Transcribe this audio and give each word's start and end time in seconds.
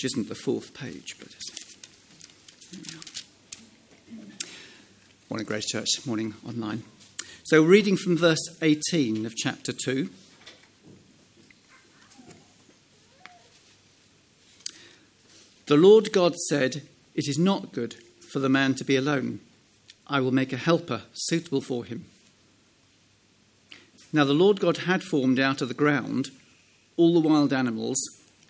which 0.00 0.12
isn't 0.14 0.30
the 0.30 0.34
fourth 0.34 0.72
page, 0.72 1.14
but 1.18 1.28
Morning, 5.28 5.46
Grace 5.46 5.66
Church. 5.66 6.06
Morning, 6.06 6.32
online. 6.48 6.84
So, 7.44 7.62
reading 7.62 7.98
from 7.98 8.16
verse 8.16 8.40
18 8.62 9.26
of 9.26 9.36
chapter 9.36 9.74
2. 9.74 10.08
The 15.66 15.76
Lord 15.76 16.14
God 16.14 16.34
said, 16.48 16.76
It 17.14 17.28
is 17.28 17.38
not 17.38 17.72
good 17.72 17.96
for 18.32 18.38
the 18.38 18.48
man 18.48 18.74
to 18.76 18.84
be 18.84 18.96
alone. 18.96 19.40
I 20.06 20.20
will 20.20 20.32
make 20.32 20.54
a 20.54 20.56
helper 20.56 21.02
suitable 21.12 21.60
for 21.60 21.84
him. 21.84 22.06
Now, 24.14 24.24
the 24.24 24.32
Lord 24.32 24.60
God 24.60 24.78
had 24.78 25.02
formed 25.02 25.38
out 25.38 25.60
of 25.60 25.68
the 25.68 25.74
ground 25.74 26.30
all 26.96 27.12
the 27.12 27.28
wild 27.28 27.52
animals 27.52 27.98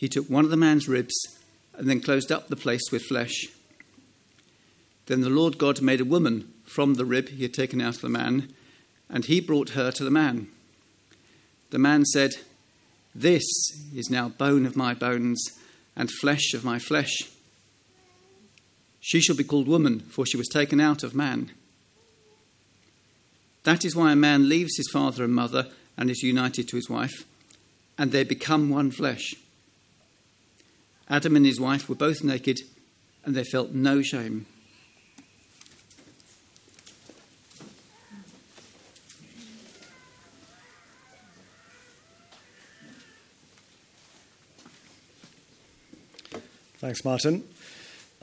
he 0.00 0.08
took 0.08 0.30
one 0.30 0.46
of 0.46 0.50
the 0.50 0.56
man's 0.56 0.88
ribs 0.88 1.14
and 1.74 1.86
then 1.86 2.00
closed 2.00 2.32
up 2.32 2.48
the 2.48 2.56
place 2.56 2.90
with 2.90 3.02
flesh. 3.02 3.48
Then 5.04 5.20
the 5.20 5.28
Lord 5.28 5.58
God 5.58 5.82
made 5.82 6.00
a 6.00 6.06
woman 6.06 6.50
from 6.64 6.94
the 6.94 7.04
rib 7.04 7.28
he 7.28 7.42
had 7.42 7.52
taken 7.52 7.82
out 7.82 7.96
of 7.96 8.00
the 8.00 8.08
man, 8.08 8.50
and 9.10 9.26
he 9.26 9.42
brought 9.42 9.70
her 9.70 9.90
to 9.92 10.02
the 10.02 10.10
man. 10.10 10.48
The 11.68 11.78
man 11.78 12.06
said, 12.06 12.30
This 13.14 13.44
is 13.94 14.08
now 14.08 14.30
bone 14.30 14.64
of 14.64 14.74
my 14.74 14.94
bones 14.94 15.44
and 15.94 16.10
flesh 16.10 16.54
of 16.54 16.64
my 16.64 16.78
flesh. 16.78 17.12
She 19.00 19.20
shall 19.20 19.36
be 19.36 19.44
called 19.44 19.68
woman, 19.68 20.00
for 20.00 20.24
she 20.24 20.38
was 20.38 20.48
taken 20.48 20.80
out 20.80 21.02
of 21.02 21.14
man. 21.14 21.50
That 23.64 23.84
is 23.84 23.94
why 23.94 24.12
a 24.12 24.16
man 24.16 24.48
leaves 24.48 24.78
his 24.78 24.88
father 24.90 25.24
and 25.24 25.34
mother 25.34 25.66
and 25.98 26.08
is 26.08 26.22
united 26.22 26.68
to 26.68 26.76
his 26.76 26.88
wife, 26.88 27.26
and 27.98 28.12
they 28.12 28.24
become 28.24 28.70
one 28.70 28.90
flesh. 28.90 29.34
Adam 31.10 31.34
and 31.34 31.44
his 31.44 31.60
wife 31.60 31.88
were 31.88 31.96
both 31.96 32.22
naked, 32.22 32.60
and 33.24 33.34
they 33.34 33.42
felt 33.42 33.72
no 33.72 34.00
shame. 34.00 34.46
Thanks, 46.78 47.04
Martin. 47.04 47.44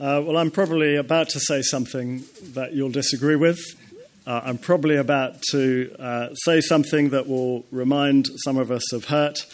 Uh, 0.00 0.22
well, 0.24 0.36
I'm 0.36 0.50
probably 0.50 0.96
about 0.96 1.28
to 1.30 1.40
say 1.40 1.62
something 1.62 2.24
that 2.54 2.72
you'll 2.72 2.90
disagree 2.90 3.36
with. 3.36 3.58
Uh, 4.26 4.40
I'm 4.44 4.58
probably 4.58 4.96
about 4.96 5.42
to 5.50 5.94
uh, 5.98 6.34
say 6.34 6.60
something 6.60 7.10
that 7.10 7.28
will 7.28 7.64
remind 7.70 8.28
some 8.44 8.56
of 8.56 8.70
us 8.70 8.92
of 8.92 9.04
hurt. 9.04 9.46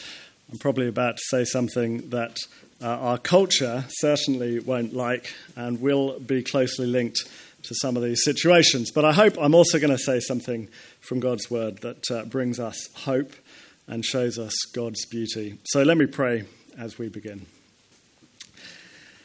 I'm 0.51 0.59
probably 0.59 0.89
about 0.89 1.17
to 1.17 1.23
say 1.29 1.45
something 1.45 2.11
that 2.11 2.37
uh, 2.85 2.99
our 2.99 3.19
culture 3.19 3.87
certainly 3.89 4.59
won't 4.59 4.93
like 4.93 5.33
and 5.57 5.81
will 5.81 6.21
be 6.21 6.43
closely 6.43 6.87
linked 6.87 7.19
to 7.63 7.75
some 7.77 7.97
of 7.97 8.03
these 8.03 8.23
situations. 8.23 8.91
But 8.91 9.07
I 9.07 9.13
hope 9.13 9.39
I'm 9.41 9.55
also 9.55 9.79
going 9.79 9.97
to 9.97 9.99
say 9.99 10.21
something 10.21 10.69
from 11.01 11.19
God's 11.19 11.51
word 11.51 11.79
that 11.79 12.11
uh, 12.11 12.27
brings 12.27 12.61
us 12.61 12.91
hope 12.95 13.33
and 13.87 14.05
shows 14.05 14.39
us 14.39 14.53
God's 14.75 15.07
beauty. 15.07 15.59
So 15.65 15.83
let 15.83 15.97
me 15.97 16.05
pray 16.05 16.45
as 16.79 16.99
we 16.99 17.09
begin. 17.09 17.47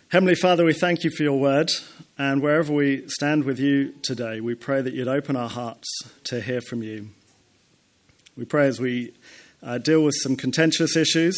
Heavenly 0.08 0.36
Father, 0.36 0.64
we 0.64 0.74
thank 0.74 1.03
you 1.03 1.12
for 1.12 1.24
your 1.24 1.38
word, 1.38 1.69
and 2.18 2.42
wherever 2.42 2.72
we 2.72 3.08
stand 3.09 3.44
with 3.44 3.59
you 3.59 3.94
today, 4.03 4.40
we 4.40 4.56
pray 4.56 4.81
that 4.81 4.94
you'd 4.94 5.09
open 5.09 5.36
our 5.36 5.50
hearts 5.50 5.88
to 6.24 6.40
hear 6.40 6.62
from 6.62 6.81
you. 6.81 7.09
We 8.38 8.46
pray 8.46 8.68
as 8.68 8.80
we 8.80 9.14
uh, 9.62 9.80
deal 9.80 10.02
with 10.02 10.16
some 10.16 10.38
contentious 10.38 10.96
issues 10.96 11.38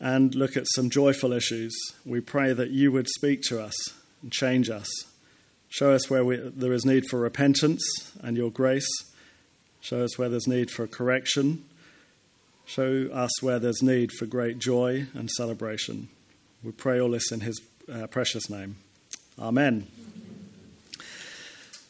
and 0.00 0.34
look 0.34 0.56
at 0.56 0.66
some 0.74 0.88
joyful 0.88 1.32
issues, 1.32 1.76
we 2.06 2.20
pray 2.20 2.52
that 2.54 2.70
you 2.70 2.90
would 2.90 3.08
speak 3.08 3.42
to 3.42 3.62
us 3.62 3.74
and 4.22 4.32
change 4.32 4.70
us. 4.70 4.88
Show 5.68 5.92
us 5.92 6.08
where 6.10 6.24
we, 6.24 6.36
there 6.36 6.72
is 6.72 6.84
need 6.84 7.06
for 7.06 7.20
repentance 7.20 7.82
and 8.22 8.36
your 8.36 8.50
grace. 8.50 8.88
Show 9.80 10.02
us 10.02 10.18
where 10.18 10.28
there's 10.28 10.48
need 10.48 10.70
for 10.70 10.86
correction. 10.86 11.64
Show 12.64 13.08
us 13.12 13.42
where 13.42 13.58
there's 13.58 13.82
need 13.82 14.10
for 14.12 14.26
great 14.26 14.58
joy 14.58 15.06
and 15.14 15.30
celebration. 15.30 16.08
We 16.64 16.72
pray 16.72 17.00
all 17.00 17.10
this 17.10 17.30
in 17.30 17.40
his 17.40 17.60
uh, 17.92 18.06
precious 18.06 18.50
name. 18.50 18.76
Amen. 19.38 19.86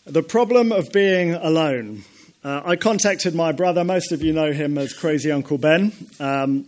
The 0.05 0.23
problem 0.23 0.73
of 0.73 0.93
being 0.93 1.35
alone. 1.35 2.05
Uh, 2.43 2.63
I 2.65 2.77
contacted 2.77 3.35
my 3.35 3.53
brother. 3.53 3.85
Most 3.85 4.13
of 4.13 4.23
you 4.23 4.33
know 4.33 4.53
him 4.53 4.79
as 4.79 4.93
Crazy 4.93 5.31
Uncle 5.31 5.59
Ben. 5.59 5.93
Um, 6.19 6.67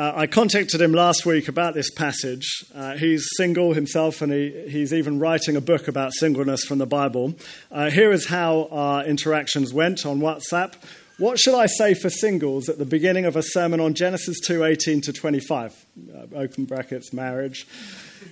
uh, 0.00 0.14
I 0.16 0.26
contacted 0.26 0.80
him 0.80 0.94
last 0.94 1.26
week 1.26 1.46
about 1.46 1.74
this 1.74 1.90
passage. 1.90 2.64
Uh, 2.74 2.96
he's 2.96 3.28
single 3.36 3.74
himself, 3.74 4.22
and 4.22 4.32
he, 4.32 4.64
he's 4.66 4.94
even 4.94 5.18
writing 5.18 5.56
a 5.56 5.60
book 5.60 5.88
about 5.88 6.14
singleness 6.14 6.64
from 6.64 6.78
the 6.78 6.86
Bible. 6.86 7.34
Uh, 7.70 7.90
here 7.90 8.10
is 8.10 8.24
how 8.24 8.68
our 8.70 9.04
interactions 9.04 9.74
went 9.74 10.06
on 10.06 10.20
WhatsApp. 10.20 10.72
What 11.18 11.38
should 11.38 11.54
I 11.54 11.66
say 11.66 11.92
for 11.92 12.08
singles 12.08 12.70
at 12.70 12.78
the 12.78 12.86
beginning 12.86 13.26
of 13.26 13.36
a 13.36 13.42
sermon 13.42 13.78
on 13.78 13.92
Genesis 13.92 14.38
2:18 14.48 15.02
to 15.02 15.12
25? 15.12 15.84
Uh, 16.14 16.34
open 16.34 16.64
brackets, 16.64 17.12
marriage. 17.12 17.66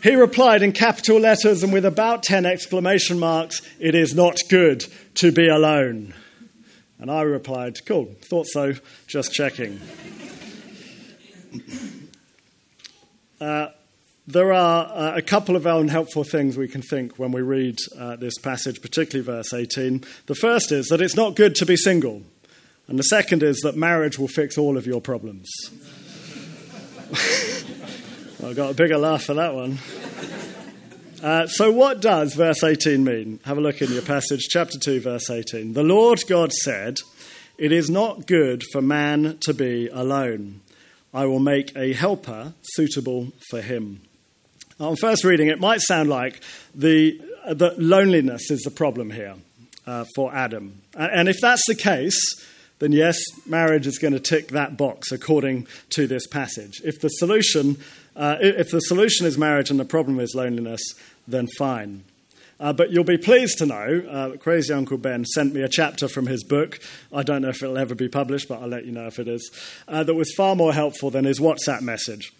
He 0.02 0.14
replied 0.14 0.62
in 0.62 0.72
capital 0.72 1.20
letters 1.20 1.62
and 1.62 1.70
with 1.70 1.84
about 1.84 2.22
10 2.22 2.46
exclamation 2.46 3.18
marks, 3.18 3.60
It 3.78 3.94
is 3.94 4.14
not 4.14 4.38
good 4.48 4.86
to 5.16 5.32
be 5.32 5.48
alone. 5.48 6.14
And 6.98 7.10
I 7.10 7.20
replied, 7.22 7.84
Cool, 7.84 8.16
thought 8.22 8.46
so, 8.46 8.72
just 9.06 9.34
checking. 9.34 9.80
Uh, 13.40 13.68
there 14.26 14.52
are 14.52 14.86
uh, 14.86 15.16
a 15.16 15.22
couple 15.22 15.56
of 15.56 15.64
unhelpful 15.64 16.22
things 16.24 16.58
we 16.58 16.68
can 16.68 16.82
think 16.82 17.18
when 17.18 17.32
we 17.32 17.40
read 17.40 17.78
uh, 17.96 18.14
this 18.16 18.36
passage, 18.36 18.82
particularly 18.82 19.24
verse 19.24 19.54
18. 19.54 20.04
The 20.26 20.34
first 20.34 20.70
is 20.70 20.88
that 20.88 21.00
it's 21.00 21.16
not 21.16 21.34
good 21.34 21.54
to 21.56 21.64
be 21.64 21.76
single, 21.76 22.22
and 22.88 22.98
the 22.98 23.04
second 23.04 23.42
is 23.42 23.60
that 23.60 23.74
marriage 23.76 24.18
will 24.18 24.28
fix 24.28 24.58
all 24.58 24.76
of 24.76 24.86
your 24.86 25.00
problems. 25.00 25.48
I 28.44 28.52
got 28.52 28.72
a 28.72 28.74
bigger 28.74 28.98
laugh 28.98 29.24
for 29.24 29.34
that 29.34 29.54
one. 29.54 29.78
Uh, 31.22 31.46
so, 31.46 31.72
what 31.72 32.00
does 32.00 32.34
verse 32.34 32.62
18 32.62 33.02
mean? 33.02 33.40
Have 33.44 33.56
a 33.56 33.60
look 33.62 33.80
in 33.80 33.90
your 33.90 34.02
passage, 34.02 34.46
chapter 34.50 34.78
2, 34.78 35.00
verse 35.00 35.30
18. 35.30 35.72
The 35.72 35.82
Lord 35.82 36.22
God 36.28 36.52
said, 36.52 36.98
It 37.56 37.72
is 37.72 37.88
not 37.88 38.26
good 38.26 38.62
for 38.72 38.82
man 38.82 39.38
to 39.40 39.54
be 39.54 39.88
alone. 39.88 40.60
I 41.12 41.26
will 41.26 41.40
make 41.40 41.74
a 41.76 41.92
helper 41.92 42.52
suitable 42.62 43.28
for 43.50 43.60
him. 43.60 44.02
On 44.78 44.94
first 44.96 45.24
reading, 45.24 45.48
it 45.48 45.58
might 45.58 45.80
sound 45.80 46.08
like 46.08 46.40
the, 46.74 47.20
loneliness 47.78 48.50
is 48.50 48.60
the 48.62 48.70
problem 48.70 49.10
here 49.10 49.34
uh, 49.86 50.04
for 50.14 50.34
Adam. 50.34 50.82
And 50.94 51.28
if 51.28 51.36
that's 51.40 51.66
the 51.66 51.74
case, 51.74 52.20
then 52.78 52.92
yes, 52.92 53.18
marriage 53.46 53.86
is 53.86 53.98
going 53.98 54.12
to 54.12 54.20
tick 54.20 54.48
that 54.48 54.76
box 54.76 55.10
according 55.10 55.66
to 55.90 56.06
this 56.06 56.26
passage. 56.26 56.80
If 56.84 57.00
the 57.00 57.08
solution 57.08 57.78
uh, 58.18 58.36
if 58.40 58.72
the 58.72 58.80
solution 58.80 59.26
is 59.26 59.38
marriage 59.38 59.70
and 59.70 59.78
the 59.78 59.84
problem 59.84 60.18
is 60.18 60.34
loneliness, 60.34 60.80
then 61.28 61.46
fine. 61.56 62.02
Uh, 62.60 62.72
but 62.72 62.90
you'll 62.90 63.04
be 63.04 63.18
pleased 63.18 63.58
to 63.58 63.66
know 63.66 64.02
uh, 64.10 64.36
Crazy 64.36 64.72
Uncle 64.72 64.98
Ben 64.98 65.24
sent 65.24 65.54
me 65.54 65.62
a 65.62 65.68
chapter 65.68 66.08
from 66.08 66.26
his 66.26 66.42
book. 66.42 66.80
I 67.12 67.22
don't 67.22 67.42
know 67.42 67.50
if 67.50 67.62
it'll 67.62 67.78
ever 67.78 67.94
be 67.94 68.08
published, 68.08 68.48
but 68.48 68.60
I'll 68.60 68.68
let 68.68 68.84
you 68.84 68.92
know 68.92 69.06
if 69.06 69.18
it 69.18 69.28
is. 69.28 69.50
Uh, 69.86 70.02
that 70.02 70.14
was 70.14 70.32
far 70.36 70.56
more 70.56 70.72
helpful 70.72 71.10
than 71.10 71.24
his 71.24 71.38
WhatsApp 71.38 71.82
message. 71.82 72.32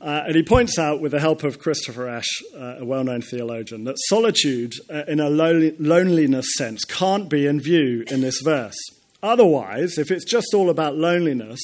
Uh, 0.00 0.24
and 0.26 0.34
he 0.34 0.42
points 0.42 0.78
out, 0.78 1.00
with 1.00 1.12
the 1.12 1.20
help 1.20 1.44
of 1.44 1.60
Christopher 1.60 2.08
Ash, 2.08 2.28
uh, 2.56 2.76
a 2.80 2.84
well 2.84 3.04
known 3.04 3.22
theologian, 3.22 3.84
that 3.84 3.98
solitude 4.06 4.74
uh, 4.90 5.04
in 5.06 5.20
a 5.20 5.30
loneliness 5.30 6.46
sense 6.56 6.84
can't 6.84 7.28
be 7.28 7.46
in 7.46 7.60
view 7.60 8.04
in 8.10 8.20
this 8.20 8.40
verse. 8.40 8.76
Otherwise, 9.22 9.98
if 9.98 10.10
it's 10.10 10.24
just 10.24 10.54
all 10.54 10.70
about 10.70 10.96
loneliness, 10.96 11.60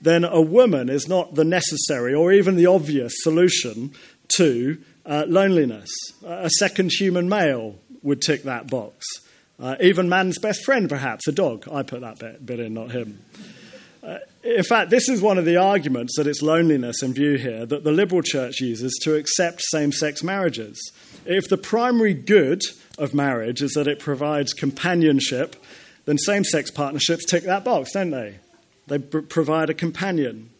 then 0.00 0.24
a 0.24 0.40
woman 0.40 0.88
is 0.88 1.06
not 1.08 1.36
the 1.36 1.44
necessary 1.44 2.12
or 2.12 2.32
even 2.32 2.56
the 2.56 2.66
obvious 2.66 3.12
solution 3.18 3.92
to 4.28 4.78
uh, 5.06 5.24
loneliness. 5.26 5.90
A 6.24 6.50
second 6.50 6.92
human 6.92 7.28
male 7.28 7.76
would 8.02 8.20
tick 8.20 8.42
that 8.42 8.68
box. 8.68 9.06
Uh, 9.58 9.76
even 9.80 10.08
man's 10.08 10.38
best 10.38 10.64
friend, 10.64 10.88
perhaps, 10.88 11.26
a 11.28 11.32
dog. 11.32 11.66
I 11.70 11.82
put 11.82 12.02
that 12.02 12.18
bit, 12.18 12.44
bit 12.44 12.60
in, 12.60 12.74
not 12.74 12.90
him. 12.90 13.22
Uh, 14.02 14.18
in 14.44 14.62
fact, 14.62 14.90
this 14.90 15.08
is 15.08 15.20
one 15.20 15.38
of 15.38 15.44
the 15.44 15.56
arguments 15.56 16.16
that 16.16 16.26
it's 16.26 16.42
loneliness 16.42 17.02
in 17.02 17.14
view 17.14 17.36
here 17.36 17.66
that 17.66 17.82
the 17.82 17.90
liberal 17.90 18.22
church 18.22 18.60
uses 18.60 18.96
to 19.02 19.16
accept 19.16 19.62
same 19.62 19.92
sex 19.92 20.22
marriages. 20.22 20.92
If 21.24 21.48
the 21.48 21.56
primary 21.56 22.14
good 22.14 22.62
of 22.98 23.14
marriage 23.14 23.62
is 23.62 23.72
that 23.72 23.88
it 23.88 23.98
provides 23.98 24.52
companionship, 24.52 25.56
then 26.04 26.18
same 26.18 26.44
sex 26.44 26.70
partnerships 26.70 27.24
tick 27.24 27.44
that 27.44 27.64
box, 27.64 27.92
don't 27.92 28.10
they? 28.10 28.36
They 28.86 28.98
provide 28.98 29.70
a 29.70 29.74
companion. 29.74 30.50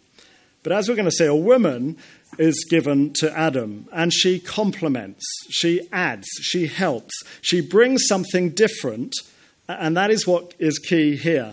But 0.67 0.73
as 0.73 0.89
we're 0.89 0.97
going 0.97 1.05
to 1.05 1.13
see, 1.13 1.27
a 1.27 1.33
woman 1.33 1.97
is 2.39 2.67
given 2.69 3.13
to 3.21 3.31
Adam, 3.39 3.89
and 3.93 4.13
she 4.13 4.41
complements, 4.41 5.25
she 5.49 5.87
adds, 5.93 6.27
she 6.43 6.67
helps, 6.67 7.15
she 7.41 7.61
brings 7.61 8.09
something 8.09 8.51
different, 8.51 9.13
and 9.69 9.97
that 9.97 10.11
is 10.11 10.27
what 10.27 10.55
is 10.59 10.81
key 10.81 11.15
here. 11.15 11.53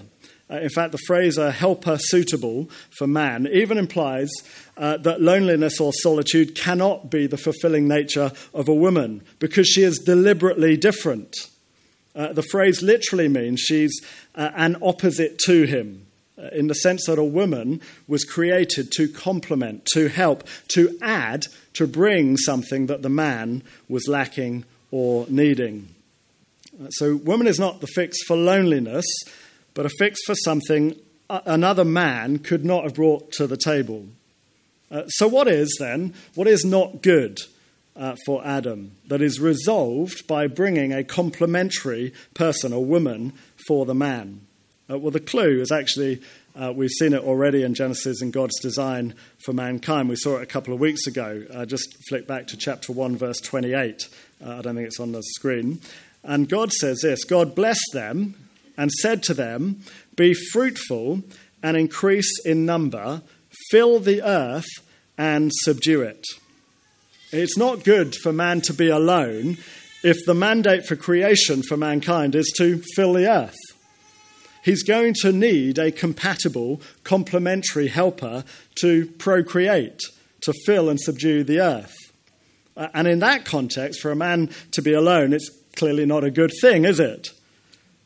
Uh, 0.49 0.55
in 0.61 0.69
fact, 0.69 0.93
the 0.93 0.97
phrase 1.05 1.37
a 1.37 1.51
helper 1.51 1.99
suitable 1.99 2.71
for 2.97 3.05
man 3.05 3.47
even 3.53 3.77
implies 3.77 4.31
uh, 4.77 4.97
that 4.97 5.21
loneliness 5.21 5.79
or 5.79 5.93
solitude 5.93 6.55
cannot 6.55 7.11
be 7.11 7.27
the 7.27 7.37
fulfilling 7.37 7.87
nature 7.87 8.31
of 8.51 8.67
a 8.67 8.73
woman 8.73 9.21
because 9.37 9.67
she 9.67 9.83
is 9.83 9.99
deliberately 9.99 10.75
different. 10.75 11.35
Uh, 12.15 12.33
the 12.33 12.41
phrase 12.41 12.81
literally 12.81 13.27
means 13.27 13.59
she's 13.59 14.01
uh, 14.33 14.49
an 14.55 14.75
opposite 14.81 15.37
to 15.37 15.65
him, 15.65 16.07
in 16.51 16.67
the 16.67 16.75
sense 16.75 17.05
that 17.05 17.19
a 17.19 17.23
woman 17.23 17.81
was 18.07 18.23
created 18.23 18.91
to 18.91 19.07
complement, 19.07 19.85
to 19.93 20.07
help, 20.09 20.43
to 20.69 20.97
add, 21.01 21.45
to 21.73 21.87
bring 21.87 22.37
something 22.37 22.87
that 22.87 23.01
the 23.01 23.09
man 23.09 23.63
was 23.87 24.07
lacking 24.07 24.65
or 24.91 25.25
needing. 25.29 25.93
Uh, 26.81 26.89
so, 26.89 27.15
woman 27.17 27.47
is 27.47 27.59
not 27.59 27.81
the 27.81 27.87
fix 27.87 28.17
for 28.27 28.35
loneliness 28.35 29.05
but 29.73 29.85
a 29.85 29.89
fix 29.89 30.19
for 30.25 30.35
something 30.35 30.95
another 31.29 31.85
man 31.85 32.39
could 32.39 32.65
not 32.65 32.83
have 32.83 32.93
brought 32.93 33.31
to 33.33 33.47
the 33.47 33.57
table. 33.57 34.05
Uh, 34.91 35.07
so, 35.07 35.27
what 35.27 35.47
is 35.47 35.75
then? 35.79 36.13
What 36.35 36.47
is 36.47 36.63
not 36.63 37.01
good 37.01 37.39
uh, 37.95 38.15
for 38.25 38.45
Adam 38.45 38.91
that 39.07 39.21
is 39.21 39.39
resolved 39.39 40.27
by 40.27 40.47
bringing 40.47 40.93
a 40.93 41.03
complementary 41.03 42.13
person, 42.33 42.71
a 42.71 42.79
woman, 42.79 43.33
for 43.67 43.85
the 43.85 43.95
man? 43.95 44.41
Uh, 44.89 44.97
well, 44.97 45.11
the 45.11 45.19
clue 45.19 45.61
is 45.61 45.71
actually 45.71 46.21
uh, 46.55 46.71
we've 46.75 46.91
seen 46.91 47.13
it 47.13 47.23
already 47.23 47.63
in 47.63 47.73
Genesis 47.73 48.21
in 48.21 48.29
God's 48.29 48.59
design 48.59 49.15
for 49.43 49.53
mankind. 49.53 50.07
We 50.07 50.15
saw 50.15 50.37
it 50.37 50.43
a 50.43 50.47
couple 50.47 50.73
of 50.73 50.79
weeks 50.79 51.07
ago. 51.07 51.43
Uh, 51.51 51.65
just 51.65 51.95
flick 52.07 52.27
back 52.27 52.47
to 52.47 52.57
chapter 52.57 52.91
1, 52.91 53.17
verse 53.17 53.39
28. 53.41 54.07
Uh, 54.43 54.57
I 54.57 54.61
don't 54.61 54.75
think 54.75 54.87
it's 54.87 54.99
on 54.99 55.13
the 55.13 55.23
screen. 55.23 55.81
And 56.23 56.47
God 56.47 56.71
says 56.71 57.01
this 57.01 57.23
God 57.23 57.55
blessed 57.55 57.91
them 57.93 58.35
and 58.77 58.91
said 58.91 59.23
to 59.23 59.33
them, 59.33 59.81
Be 60.15 60.33
fruitful 60.33 61.23
and 61.63 61.75
increase 61.75 62.39
in 62.45 62.65
number, 62.65 63.21
fill 63.71 63.99
the 63.99 64.21
earth 64.21 64.69
and 65.17 65.51
subdue 65.53 66.01
it. 66.01 66.25
It's 67.31 67.57
not 67.57 67.83
good 67.83 68.15
for 68.15 68.31
man 68.31 68.61
to 68.61 68.73
be 68.73 68.89
alone 68.89 69.57
if 70.03 70.17
the 70.25 70.35
mandate 70.35 70.85
for 70.85 70.95
creation 70.95 71.63
for 71.63 71.77
mankind 71.77 72.35
is 72.35 72.53
to 72.57 72.83
fill 72.95 73.13
the 73.13 73.27
earth. 73.27 73.55
He's 74.63 74.83
going 74.83 75.13
to 75.21 75.31
need 75.31 75.77
a 75.77 75.91
compatible, 75.91 76.81
complementary 77.03 77.87
helper 77.87 78.43
to 78.81 79.07
procreate, 79.17 79.99
to 80.41 80.53
fill 80.65 80.89
and 80.89 80.99
subdue 80.99 81.43
the 81.43 81.59
earth. 81.59 81.95
And 82.75 83.07
in 83.07 83.19
that 83.19 83.45
context, 83.45 84.01
for 84.01 84.11
a 84.11 84.15
man 84.15 84.49
to 84.71 84.81
be 84.81 84.93
alone, 84.93 85.33
it's 85.33 85.49
clearly 85.75 86.05
not 86.05 86.23
a 86.23 86.31
good 86.31 86.51
thing, 86.61 86.85
is 86.85 86.99
it? 86.99 87.29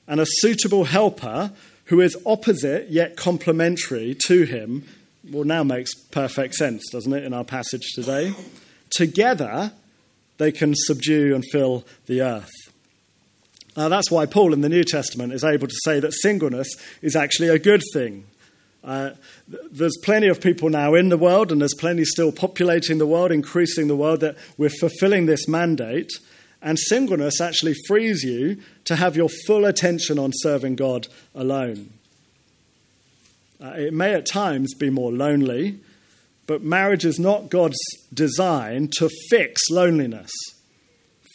and 0.07 0.21
a 0.21 0.25
suitable 0.25 0.86
helper 0.86 1.51
who 1.86 2.00
is 2.01 2.18
opposite 2.25 2.89
yet 2.89 3.18
complementary 3.18 4.15
to 4.25 4.44
him, 4.44 4.86
well, 5.30 5.44
now 5.44 5.63
makes 5.63 5.94
perfect 5.94 6.56
sense, 6.56 6.83
doesn't 6.92 7.13
it, 7.13 7.24
in 7.24 7.33
our 7.33 7.44
passage 7.44 7.94
today? 7.94 8.33
Together, 8.89 9.74
they 10.38 10.51
can 10.51 10.74
subdue 10.75 11.36
and 11.36 11.44
fill 11.51 11.86
the 12.06 12.21
earth. 12.21 12.51
Now, 13.77 13.89
that's 13.89 14.09
why 14.09 14.25
Paul 14.25 14.53
in 14.53 14.62
the 14.62 14.69
New 14.69 14.83
Testament 14.83 15.33
is 15.33 15.44
able 15.44 15.68
to 15.68 15.75
say 15.85 16.00
that 16.00 16.12
singleness 16.12 16.68
is 17.03 17.15
actually 17.15 17.50
a 17.50 17.59
good 17.59 17.83
thing. 17.94 18.25
Uh, 18.83 19.12
there's 19.69 19.97
plenty 20.03 20.27
of 20.27 20.41
people 20.41 20.69
now 20.69 20.95
in 20.95 21.09
the 21.09 21.18
world, 21.18 21.51
and 21.51 21.62
there's 21.62 21.75
plenty 21.75 22.03
still 22.03 22.31
populating 22.31 22.97
the 22.97 23.06
world, 23.06 23.31
increasing 23.31 23.88
the 23.88 23.95
world, 23.95 24.21
that 24.21 24.35
we're 24.57 24.71
fulfilling 24.71 25.27
this 25.27 25.47
mandate. 25.47 26.09
And 26.59 26.79
singleness 26.79 27.39
actually 27.39 27.75
frees 27.88 28.24
you 28.24 28.57
to 28.85 28.95
have 28.95 29.15
your 29.15 29.29
full 29.45 29.63
attention 29.63 30.18
on 30.18 30.31
serving 30.33 30.75
God 30.75 31.07
alone. 31.35 31.91
Uh, 33.63 33.73
it 33.75 33.94
may 33.94 34.15
at 34.15 34.25
times 34.25 34.73
be 34.73 34.89
more 34.89 35.12
lonely, 35.12 35.80
but 36.47 36.63
marriage 36.63 37.06
is 37.06 37.19
not 37.19 37.50
God's 37.50 37.80
design 38.12 38.89
to 38.97 39.07
fix 39.30 39.62
loneliness. 39.69 40.31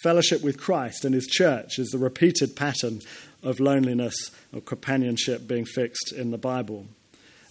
Fellowship 0.03 0.43
with 0.43 0.59
Christ 0.59 1.05
and 1.05 1.15
His 1.15 1.29
church 1.29 1.79
is 1.79 1.91
the 1.91 1.99
repeated 1.99 2.57
pattern 2.57 3.03
of 3.41 3.61
loneliness 3.61 4.33
or 4.53 4.61
companionship 4.61 5.47
being 5.47 5.65
fixed 5.65 6.13
in 6.13 6.33
the 6.33 6.39
Bible. 6.39 6.87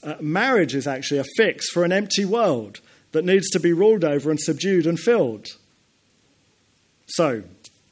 Uh, 0.03 0.15
marriage 0.19 0.75
is 0.75 0.85
actually 0.85 1.19
a 1.19 1.25
fix 1.37 1.69
for 1.69 1.85
an 1.85 1.93
empty 1.93 2.25
world 2.25 2.81
that 3.13 3.23
needs 3.23 3.49
to 3.51 3.59
be 3.59 3.71
ruled 3.71 4.03
over 4.03 4.29
and 4.29 4.39
subdued 4.39 4.85
and 4.85 4.99
filled. 4.99 5.47
So, 7.05 7.43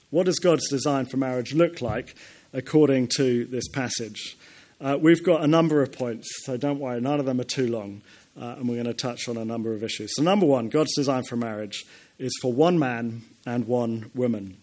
what 0.09 0.25
does 0.25 0.39
God's 0.39 0.67
design 0.69 1.05
for 1.05 1.15
marriage 1.15 1.53
look 1.53 1.81
like 1.81 2.15
according 2.51 3.09
to 3.15 3.45
this 3.45 3.69
passage? 3.69 4.37
Uh, 4.81 4.97
we've 4.99 5.23
got 5.23 5.41
a 5.41 5.47
number 5.47 5.81
of 5.81 5.93
points, 5.93 6.27
so 6.43 6.57
don't 6.57 6.79
worry, 6.79 6.99
none 6.99 7.21
of 7.21 7.25
them 7.25 7.39
are 7.39 7.45
too 7.45 7.69
long, 7.69 8.01
uh, 8.37 8.55
and 8.57 8.67
we're 8.67 8.75
going 8.75 8.85
to 8.87 8.93
touch 8.93 9.29
on 9.29 9.37
a 9.37 9.45
number 9.45 9.73
of 9.73 9.83
issues. 9.83 10.15
So, 10.15 10.23
number 10.23 10.45
one, 10.45 10.67
God's 10.67 10.95
design 10.95 11.23
for 11.23 11.37
marriage 11.37 11.85
is 12.17 12.37
for 12.41 12.51
one 12.51 12.77
man 12.77 13.21
and 13.45 13.67
one 13.67 14.11
woman. 14.13 14.57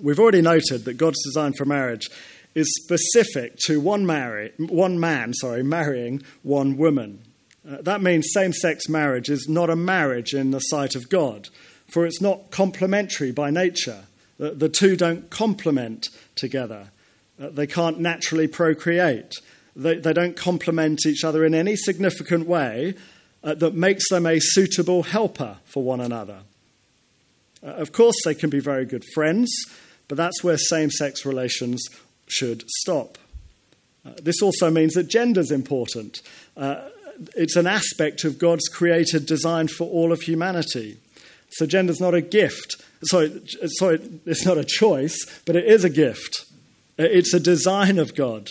We've 0.00 0.20
already 0.20 0.42
noted 0.42 0.84
that 0.84 0.94
God's 0.94 1.22
design 1.24 1.54
for 1.54 1.64
marriage 1.64 2.08
is 2.54 2.74
specific 2.82 3.56
to 3.66 3.80
one, 3.80 4.06
marry, 4.06 4.52
one 4.58 4.98
man 4.98 5.34
sorry, 5.34 5.62
marrying 5.62 6.22
one 6.42 6.76
woman. 6.76 7.22
Uh, 7.68 7.82
that 7.82 8.02
means 8.02 8.28
same 8.32 8.52
sex 8.52 8.88
marriage 8.88 9.28
is 9.28 9.48
not 9.48 9.70
a 9.70 9.76
marriage 9.76 10.34
in 10.34 10.50
the 10.50 10.60
sight 10.60 10.94
of 10.94 11.08
God, 11.08 11.48
for 11.88 12.06
it's 12.06 12.20
not 12.20 12.50
complementary 12.50 13.32
by 13.32 13.50
nature. 13.50 14.04
The, 14.38 14.50
the 14.50 14.68
two 14.68 14.96
don't 14.96 15.30
complement 15.30 16.08
together. 16.34 16.90
Uh, 17.40 17.50
they 17.50 17.66
can't 17.66 18.00
naturally 18.00 18.46
procreate. 18.46 19.34
They, 19.74 19.96
they 19.96 20.12
don't 20.12 20.36
complement 20.36 21.04
each 21.06 21.24
other 21.24 21.44
in 21.44 21.54
any 21.54 21.76
significant 21.76 22.46
way 22.46 22.94
uh, 23.44 23.54
that 23.54 23.74
makes 23.74 24.08
them 24.08 24.26
a 24.26 24.40
suitable 24.40 25.02
helper 25.02 25.58
for 25.64 25.82
one 25.82 26.00
another. 26.00 26.40
Uh, 27.66 27.70
of 27.70 27.92
course, 27.92 28.16
they 28.24 28.34
can 28.34 28.48
be 28.48 28.60
very 28.60 28.84
good 28.84 29.04
friends, 29.14 29.50
but 30.08 30.16
that's 30.16 30.44
where 30.44 30.56
same 30.56 30.90
sex 30.90 31.26
relations 31.26 31.84
should 32.28 32.62
stop. 32.68 33.18
Uh, 34.04 34.12
this 34.22 34.40
also 34.40 34.70
means 34.70 34.94
that 34.94 35.08
gender 35.08 35.40
is 35.40 35.50
important. 35.50 36.22
Uh, 36.56 36.88
it's 37.34 37.56
an 37.56 37.66
aspect 37.66 38.24
of 38.24 38.38
God's 38.38 38.68
created 38.68 39.26
design 39.26 39.68
for 39.68 39.88
all 39.88 40.12
of 40.12 40.22
humanity. 40.22 40.98
So, 41.50 41.66
gender 41.66 41.92
is 41.92 42.00
not 42.00 42.14
a 42.14 42.20
gift 42.20 42.76
sorry, 43.02 43.42
sorry, 43.78 44.00
it's 44.24 44.44
not 44.44 44.58
a 44.58 44.64
choice, 44.64 45.16
but 45.44 45.56
it 45.56 45.64
is 45.64 45.84
a 45.84 45.90
gift. 45.90 46.44
It's 46.98 47.34
a 47.34 47.40
design 47.40 47.98
of 47.98 48.14
God. 48.14 48.50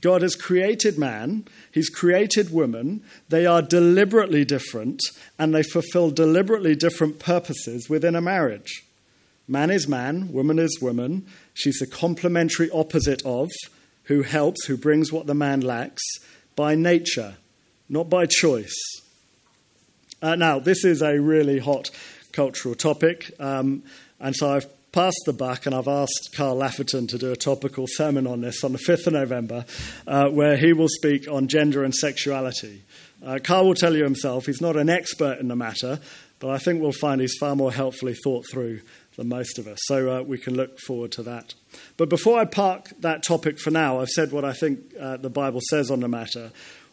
God 0.00 0.22
has 0.22 0.36
created 0.36 0.98
man, 0.98 1.46
He's 1.72 1.88
created 1.88 2.52
women. 2.52 3.02
They 3.28 3.46
are 3.46 3.62
deliberately 3.62 4.44
different, 4.44 5.00
and 5.38 5.54
they 5.54 5.62
fulfill 5.62 6.10
deliberately 6.10 6.74
different 6.74 7.18
purposes 7.18 7.88
within 7.88 8.16
a 8.16 8.20
marriage. 8.20 8.84
Man 9.46 9.70
is 9.70 9.88
man, 9.88 10.32
woman 10.32 10.58
is 10.58 10.78
woman. 10.80 11.26
She's 11.54 11.80
a 11.82 11.86
complementary 11.86 12.70
opposite 12.70 13.22
of, 13.24 13.48
who 14.04 14.22
helps, 14.22 14.66
who 14.66 14.76
brings 14.76 15.12
what 15.12 15.26
the 15.26 15.34
man 15.34 15.60
lacks, 15.60 16.02
by 16.56 16.74
nature, 16.74 17.36
not 17.88 18.10
by 18.10 18.26
choice. 18.26 18.76
Uh, 20.22 20.34
now, 20.34 20.58
this 20.58 20.84
is 20.84 21.02
a 21.02 21.18
really 21.18 21.58
hot 21.58 21.90
cultural 22.32 22.74
topic. 22.74 23.30
Um, 23.38 23.82
and 24.18 24.36
so 24.36 24.52
I've 24.52 24.66
passed 24.92 25.22
the 25.26 25.32
buck 25.32 25.66
and 25.66 25.74
I've 25.74 25.88
asked 25.88 26.30
Carl 26.34 26.56
Laferton 26.56 27.08
to 27.08 27.18
do 27.18 27.32
a 27.32 27.36
topical 27.36 27.86
sermon 27.88 28.26
on 28.26 28.40
this 28.40 28.64
on 28.64 28.72
the 28.72 28.78
5th 28.78 29.06
of 29.06 29.12
November, 29.12 29.64
uh, 30.06 30.28
where 30.28 30.56
he 30.56 30.72
will 30.72 30.88
speak 30.88 31.28
on 31.30 31.48
gender 31.48 31.84
and 31.84 31.94
sexuality. 31.94 32.82
Uh, 33.24 33.38
Carl 33.42 33.66
will 33.66 33.74
tell 33.74 33.94
you 33.94 34.04
himself 34.04 34.46
he's 34.46 34.60
not 34.60 34.76
an 34.76 34.88
expert 34.88 35.38
in 35.38 35.48
the 35.48 35.56
matter, 35.56 36.00
but 36.38 36.50
I 36.50 36.58
think 36.58 36.80
we'll 36.80 36.92
find 36.92 37.20
he's 37.20 37.36
far 37.38 37.54
more 37.54 37.72
helpfully 37.72 38.14
thought 38.14 38.46
through 38.50 38.80
than 39.16 39.28
most 39.28 39.58
of 39.58 39.66
us. 39.66 39.78
So 39.82 40.10
uh, 40.10 40.22
we 40.22 40.38
can 40.38 40.54
look 40.54 40.78
forward 40.80 41.12
to 41.12 41.22
that. 41.24 41.54
But 41.96 42.08
before 42.08 42.38
I 42.40 42.46
park 42.46 42.90
that 43.00 43.22
topic 43.22 43.58
for 43.58 43.70
now, 43.70 44.00
I've 44.00 44.08
said 44.08 44.32
what 44.32 44.44
I 44.44 44.52
think 44.52 44.80
uh, 44.98 45.18
the 45.18 45.30
Bible 45.30 45.60
says 45.70 45.90
on 45.90 46.00
the 46.00 46.08
matter 46.08 46.50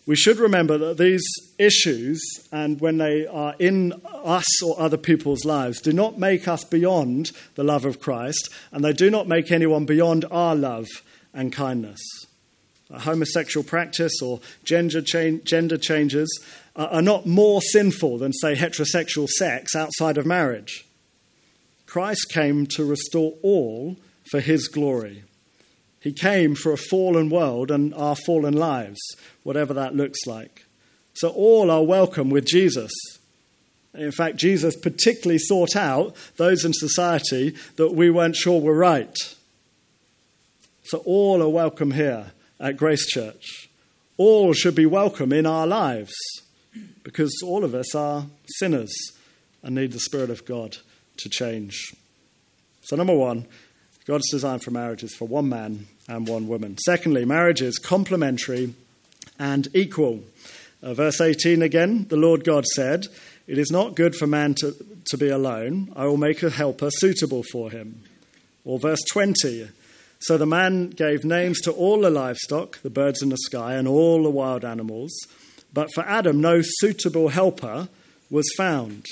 we 0.08 0.16
should 0.16 0.38
remember 0.38 0.78
that 0.78 0.98
these 0.98 1.24
issues, 1.60 2.20
and 2.52 2.80
when 2.80 2.98
they 2.98 3.28
are 3.28 3.54
in 3.60 3.94
us 4.06 4.64
or 4.64 4.80
other 4.80 4.98
people's 4.98 5.44
lives, 5.44 5.82
do 5.82 5.92
not 5.92 6.18
make 6.18 6.48
us 6.48 6.64
beyond 6.64 7.32
the 7.56 7.64
love 7.64 7.84
of 7.84 8.00
Christ, 8.00 8.50
and 8.72 8.84
they 8.84 8.94
do 8.94 9.12
not 9.12 9.28
make 9.28 9.52
anyone 9.52 9.86
beyond 9.86 10.24
our 10.32 10.56
love 10.56 10.88
and 11.34 11.52
kindness. 11.52 12.00
uh, 12.90 13.00
homosexual 13.00 13.64
practice 13.64 14.22
or 14.22 14.40
gender, 14.64 15.02
cha- 15.02 15.38
gender 15.44 15.78
changes 15.78 16.42
are 16.76 17.02
not 17.02 17.26
more 17.26 17.62
sinful 17.62 18.20
than, 18.20 18.32
say, 18.32 18.56
heterosexual 18.56 19.28
sex 19.28 19.76
outside 19.76 20.18
of 20.18 20.26
marriage. 20.26 20.86
Christ 21.88 22.28
came 22.30 22.68
to 22.68 22.86
restore 22.86 23.34
all 23.42 23.98
for 24.30 24.40
his 24.40 24.68
glory. 24.68 25.24
He 26.08 26.14
came 26.14 26.56
for 26.56 26.72
a 26.72 26.78
fallen 26.78 27.30
world 27.30 27.70
and 27.70 27.94
our 27.94 28.16
fallen 28.16 28.54
lives, 28.54 28.98
whatever 29.44 29.74
that 29.74 29.94
looks 29.94 30.26
like. 30.26 30.66
So 31.16 31.28
all 31.28 31.70
are 31.70 31.84
welcome 31.84 32.30
with 32.30 32.46
Jesus. 32.46 32.94
In 33.94 34.14
fact, 34.14 34.38
Jesus 34.38 34.78
particularly 34.78 35.38
sought 35.38 35.76
out 35.76 36.16
those 36.38 36.64
in 36.64 36.72
society 36.72 37.56
that 37.76 37.94
we 37.94 38.10
weren't 38.10 38.38
sure 38.38 38.62
were 38.62 38.74
right. 38.74 39.18
So 40.86 41.00
all 41.00 41.44
are 41.44 41.50
welcome 41.50 41.92
here 41.92 42.32
at 42.58 42.78
Grace 42.78 43.06
Church. 43.06 43.68
All 44.16 44.54
should 44.54 44.76
be 44.76 44.86
welcome 44.86 45.34
in 45.34 45.46
our 45.46 45.68
lives 45.68 46.16
because 47.04 47.38
all 47.44 47.66
of 47.66 47.76
us 47.76 47.94
are 47.94 48.28
sinners 48.60 48.96
and 49.62 49.76
need 49.76 49.92
the 49.92 50.00
Spirit 50.00 50.30
of 50.30 50.46
God 50.46 50.78
to 51.18 51.28
change. 51.28 51.94
So, 52.84 52.96
number 52.96 53.14
one, 53.14 53.46
God's 54.06 54.32
design 54.32 54.60
for 54.60 54.72
marriage 54.72 55.04
is 55.04 55.14
for 55.14 55.28
one 55.28 55.50
man 55.50 55.88
and 56.08 56.28
one 56.28 56.48
woman. 56.48 56.78
Secondly, 56.86 57.26
marriage 57.26 57.62
is 57.62 57.78
complementary 57.78 58.74
and 59.40 59.68
equal. 59.74 60.24
Uh, 60.82 60.94
verse 60.94 61.20
18 61.20 61.62
again, 61.62 62.08
the 62.10 62.18
Lord 62.18 62.44
God 62.44 62.66
said, 62.66 63.08
It 63.48 63.58
is 63.58 63.72
not 63.72 63.96
good 63.96 64.16
for 64.16 64.28
man 64.28 64.54
to, 64.56 64.76
to 65.10 65.18
be 65.18 65.30
alone. 65.30 65.92
I 65.96 66.06
will 66.06 66.18
make 66.18 66.44
a 66.44 66.50
helper 66.50 66.90
suitable 66.92 67.44
for 67.52 67.72
him. 67.72 68.04
Or 68.64 68.80
verse 68.80 69.04
20, 69.12 69.70
so 70.20 70.38
the 70.38 70.46
man 70.46 70.90
gave 70.90 71.24
names 71.24 71.62
to 71.62 71.72
all 71.72 72.02
the 72.02 72.10
livestock, 72.10 72.82
the 72.82 72.90
birds 72.90 73.22
in 73.22 73.30
the 73.30 73.38
sky, 73.38 73.76
and 73.76 73.88
all 73.88 74.24
the 74.24 74.30
wild 74.30 74.66
animals. 74.66 75.12
But 75.74 75.90
for 75.94 76.04
Adam, 76.06 76.42
no 76.42 76.62
suitable 76.64 77.30
helper 77.30 77.88
was 78.30 78.52
found. 78.58 79.06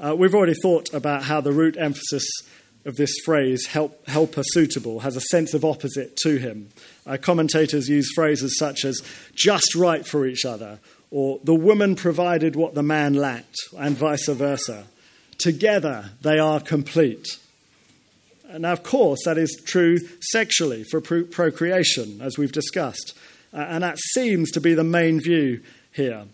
Uh, 0.00 0.14
we've 0.16 0.34
already 0.34 0.54
thought 0.62 0.92
about 0.94 1.24
how 1.24 1.40
the 1.40 1.52
root 1.52 1.76
emphasis 1.78 2.26
of 2.86 2.96
this 2.96 3.12
phrase, 3.24 3.66
help, 3.66 4.06
helper 4.08 4.42
suitable, 4.44 5.00
has 5.00 5.16
a 5.16 5.20
sense 5.20 5.52
of 5.54 5.64
opposite 5.64 6.16
to 6.18 6.38
him. 6.38 6.68
Uh, 7.04 7.16
commentators 7.20 7.88
use 7.88 8.10
phrases 8.14 8.56
such 8.58 8.84
as 8.84 9.02
just 9.34 9.74
right 9.74 10.06
for 10.06 10.26
each 10.26 10.44
other, 10.44 10.78
or 11.10 11.40
the 11.44 11.54
woman 11.54 11.96
provided 11.96 12.56
what 12.56 12.74
the 12.74 12.82
man 12.82 13.14
lacked, 13.14 13.56
and 13.76 13.96
vice 13.96 14.28
versa. 14.28 14.84
Together, 15.36 16.10
they 16.22 16.38
are 16.38 16.60
complete. 16.60 17.26
Now, 18.56 18.72
of 18.72 18.82
course, 18.82 19.20
that 19.24 19.36
is 19.36 19.60
true 19.64 19.98
sexually 20.20 20.84
for 20.84 21.00
pro- 21.00 21.24
procreation, 21.24 22.20
as 22.22 22.38
we've 22.38 22.52
discussed. 22.52 23.14
Uh, 23.52 23.66
and 23.68 23.82
that 23.82 23.98
seems 23.98 24.50
to 24.52 24.60
be 24.60 24.74
the 24.74 24.84
main 24.84 25.20
view 25.20 25.60
here. 25.92 26.24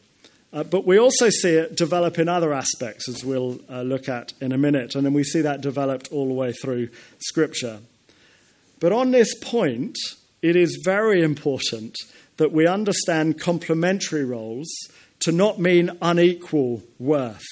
Uh, 0.52 0.62
but 0.62 0.86
we 0.86 0.98
also 0.98 1.30
see 1.30 1.50
it 1.50 1.76
develop 1.76 2.18
in 2.18 2.28
other 2.28 2.52
aspects, 2.52 3.08
as 3.08 3.24
we'll 3.24 3.58
uh, 3.70 3.82
look 3.82 4.08
at 4.08 4.34
in 4.40 4.52
a 4.52 4.58
minute. 4.58 4.94
And 4.94 5.06
then 5.06 5.14
we 5.14 5.24
see 5.24 5.40
that 5.40 5.62
developed 5.62 6.08
all 6.12 6.28
the 6.28 6.34
way 6.34 6.52
through 6.52 6.90
Scripture. 7.18 7.80
But 8.78 8.92
on 8.92 9.12
this 9.12 9.34
point, 9.34 9.96
it 10.42 10.56
is 10.56 10.82
very 10.84 11.22
important 11.22 11.96
that 12.36 12.52
we 12.52 12.66
understand 12.66 13.40
complementary 13.40 14.24
roles 14.24 14.68
to 15.20 15.32
not 15.32 15.58
mean 15.58 15.96
unequal 16.02 16.82
worth. 16.98 17.42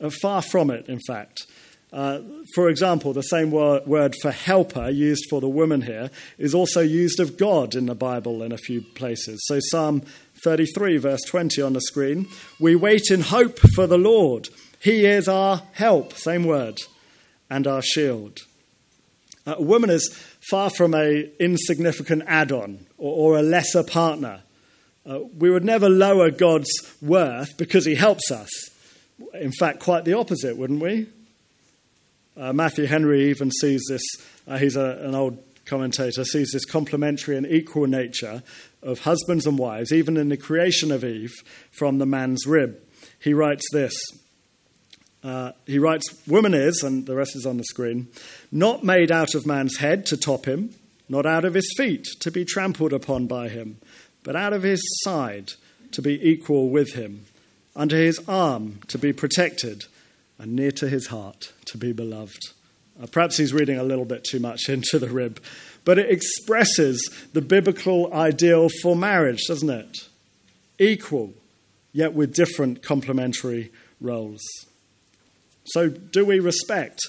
Uh, 0.00 0.10
far 0.10 0.42
from 0.42 0.70
it, 0.70 0.88
in 0.88 0.98
fact. 1.06 1.46
Uh, 1.92 2.20
for 2.56 2.68
example, 2.68 3.12
the 3.12 3.22
same 3.22 3.52
word, 3.52 3.86
word 3.86 4.16
for 4.20 4.32
helper 4.32 4.88
used 4.88 5.26
for 5.30 5.40
the 5.40 5.48
woman 5.48 5.82
here 5.82 6.10
is 6.38 6.52
also 6.52 6.80
used 6.80 7.20
of 7.20 7.36
God 7.36 7.76
in 7.76 7.86
the 7.86 7.94
Bible 7.94 8.42
in 8.42 8.50
a 8.50 8.58
few 8.58 8.82
places. 8.82 9.40
So, 9.46 9.60
Psalm 9.60 10.02
33, 10.44 10.98
verse 10.98 11.22
20 11.22 11.62
on 11.62 11.72
the 11.72 11.80
screen 11.80 12.28
We 12.60 12.76
wait 12.76 13.10
in 13.10 13.22
hope 13.22 13.58
for 13.58 13.86
the 13.86 13.98
Lord. 13.98 14.50
He 14.78 15.06
is 15.06 15.26
our 15.26 15.62
help, 15.72 16.12
same 16.12 16.44
word, 16.44 16.78
and 17.48 17.66
our 17.66 17.80
shield. 17.80 18.40
Uh, 19.46 19.54
a 19.56 19.62
woman 19.62 19.88
is 19.88 20.14
far 20.50 20.68
from 20.68 20.94
a 20.94 21.30
insignificant 21.40 22.24
add-on 22.26 22.86
or, 22.98 23.34
or 23.34 23.38
a 23.38 23.42
lesser 23.42 23.82
partner. 23.82 24.42
Uh, 25.08 25.20
we 25.38 25.50
would 25.50 25.64
never 25.64 25.88
lower 25.88 26.30
God's 26.30 26.70
worth 27.00 27.56
because 27.56 27.86
he 27.86 27.94
helps 27.94 28.30
us. 28.30 28.50
In 29.32 29.52
fact, 29.52 29.80
quite 29.80 30.04
the 30.04 30.12
opposite, 30.12 30.58
wouldn't 30.58 30.82
we? 30.82 31.08
Uh, 32.36 32.52
Matthew 32.52 32.84
Henry 32.84 33.30
even 33.30 33.50
sees 33.50 33.82
this, 33.88 34.02
uh, 34.46 34.58
he's 34.58 34.76
a, 34.76 34.98
an 35.02 35.14
old 35.14 35.42
commentator, 35.64 36.24
sees 36.24 36.50
this 36.52 36.64
complementary 36.64 37.36
and 37.36 37.46
equal 37.46 37.86
nature 37.86 38.42
of 38.84 39.00
husbands 39.00 39.46
and 39.46 39.58
wives, 39.58 39.92
even 39.92 40.16
in 40.16 40.28
the 40.28 40.36
creation 40.36 40.92
of 40.92 41.04
Eve 41.04 41.32
from 41.70 41.98
the 41.98 42.06
man's 42.06 42.46
rib. 42.46 42.80
He 43.18 43.34
writes 43.34 43.64
this. 43.72 43.94
Uh, 45.22 45.52
he 45.66 45.78
writes, 45.78 46.04
Woman 46.26 46.52
is, 46.52 46.82
and 46.82 47.06
the 47.06 47.16
rest 47.16 47.34
is 47.34 47.46
on 47.46 47.56
the 47.56 47.64
screen, 47.64 48.08
not 48.52 48.84
made 48.84 49.10
out 49.10 49.34
of 49.34 49.46
man's 49.46 49.78
head 49.78 50.04
to 50.06 50.16
top 50.16 50.44
him, 50.44 50.74
not 51.08 51.24
out 51.24 51.46
of 51.46 51.54
his 51.54 51.72
feet 51.76 52.04
to 52.20 52.30
be 52.30 52.44
trampled 52.44 52.92
upon 52.92 53.26
by 53.26 53.48
him, 53.48 53.78
but 54.22 54.36
out 54.36 54.52
of 54.52 54.62
his 54.62 54.82
side 55.02 55.52
to 55.92 56.02
be 56.02 56.28
equal 56.28 56.68
with 56.68 56.92
him, 56.92 57.24
under 57.74 57.96
his 57.96 58.20
arm 58.28 58.80
to 58.88 58.98
be 58.98 59.12
protected 59.12 59.84
and 60.38 60.54
near 60.54 60.70
to 60.72 60.88
his 60.88 61.06
heart 61.06 61.52
to 61.64 61.78
be 61.78 61.92
beloved. 61.92 62.50
Uh, 63.00 63.06
perhaps 63.06 63.36
he's 63.36 63.52
reading 63.52 63.78
a 63.78 63.84
little 63.84 64.04
bit 64.04 64.24
too 64.24 64.40
much 64.40 64.62
into 64.68 64.98
the 64.98 65.08
rib, 65.08 65.40
but 65.84 65.98
it 65.98 66.10
expresses 66.10 67.10
the 67.32 67.42
biblical 67.42 68.12
ideal 68.12 68.68
for 68.82 68.96
marriage, 68.96 69.42
doesn't 69.48 69.70
it? 69.70 70.08
Equal, 70.78 71.34
yet 71.92 72.14
with 72.14 72.34
different 72.34 72.82
complementary 72.82 73.70
roles. 74.00 74.42
So, 75.66 75.88
do 75.88 76.24
we 76.24 76.40
respect 76.40 77.00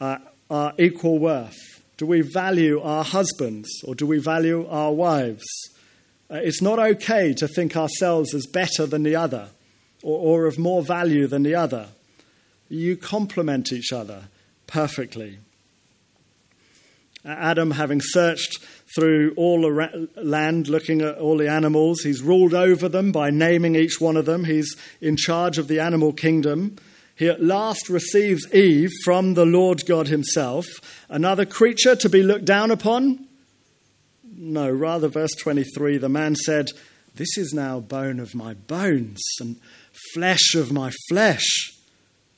uh, 0.00 0.18
our 0.48 0.72
equal 0.78 1.18
worth? 1.18 1.58
Do 1.96 2.06
we 2.06 2.22
value 2.22 2.80
our 2.80 3.04
husbands 3.04 3.68
or 3.84 3.94
do 3.94 4.06
we 4.06 4.18
value 4.18 4.66
our 4.68 4.92
wives? 4.92 5.44
Uh, 6.30 6.36
it's 6.36 6.62
not 6.62 6.78
okay 6.78 7.34
to 7.34 7.48
think 7.48 7.76
ourselves 7.76 8.34
as 8.34 8.46
better 8.46 8.86
than 8.86 9.02
the 9.02 9.16
other 9.16 9.48
or, 10.02 10.18
or 10.18 10.46
of 10.46 10.58
more 10.58 10.82
value 10.82 11.26
than 11.26 11.42
the 11.42 11.54
other. 11.54 11.88
You 12.68 12.96
complement 12.96 13.72
each 13.72 13.92
other 13.92 14.28
perfectly. 14.66 15.38
Adam, 17.24 17.72
having 17.72 18.00
searched 18.00 18.58
through 18.94 19.34
all 19.36 19.62
the 19.62 20.08
land, 20.16 20.68
looking 20.68 21.00
at 21.02 21.18
all 21.18 21.36
the 21.36 21.48
animals, 21.48 22.00
he's 22.00 22.22
ruled 22.22 22.54
over 22.54 22.88
them 22.88 23.12
by 23.12 23.30
naming 23.30 23.76
each 23.76 24.00
one 24.00 24.16
of 24.16 24.26
them. 24.26 24.44
He's 24.44 24.74
in 25.00 25.16
charge 25.16 25.58
of 25.58 25.68
the 25.68 25.80
animal 25.80 26.12
kingdom. 26.12 26.76
He 27.14 27.28
at 27.28 27.42
last 27.42 27.90
receives 27.90 28.52
Eve 28.54 28.90
from 29.04 29.34
the 29.34 29.44
Lord 29.44 29.84
God 29.86 30.08
Himself, 30.08 30.66
another 31.08 31.44
creature 31.44 31.94
to 31.96 32.08
be 32.08 32.22
looked 32.22 32.46
down 32.46 32.70
upon. 32.70 33.26
No, 34.24 34.70
rather, 34.70 35.08
verse 35.08 35.34
23 35.34 35.98
the 35.98 36.08
man 36.08 36.34
said, 36.34 36.70
This 37.14 37.36
is 37.36 37.52
now 37.52 37.78
bone 37.78 38.20
of 38.20 38.34
my 38.34 38.54
bones 38.54 39.22
and 39.38 39.56
flesh 40.14 40.54
of 40.54 40.72
my 40.72 40.90
flesh. 41.10 41.72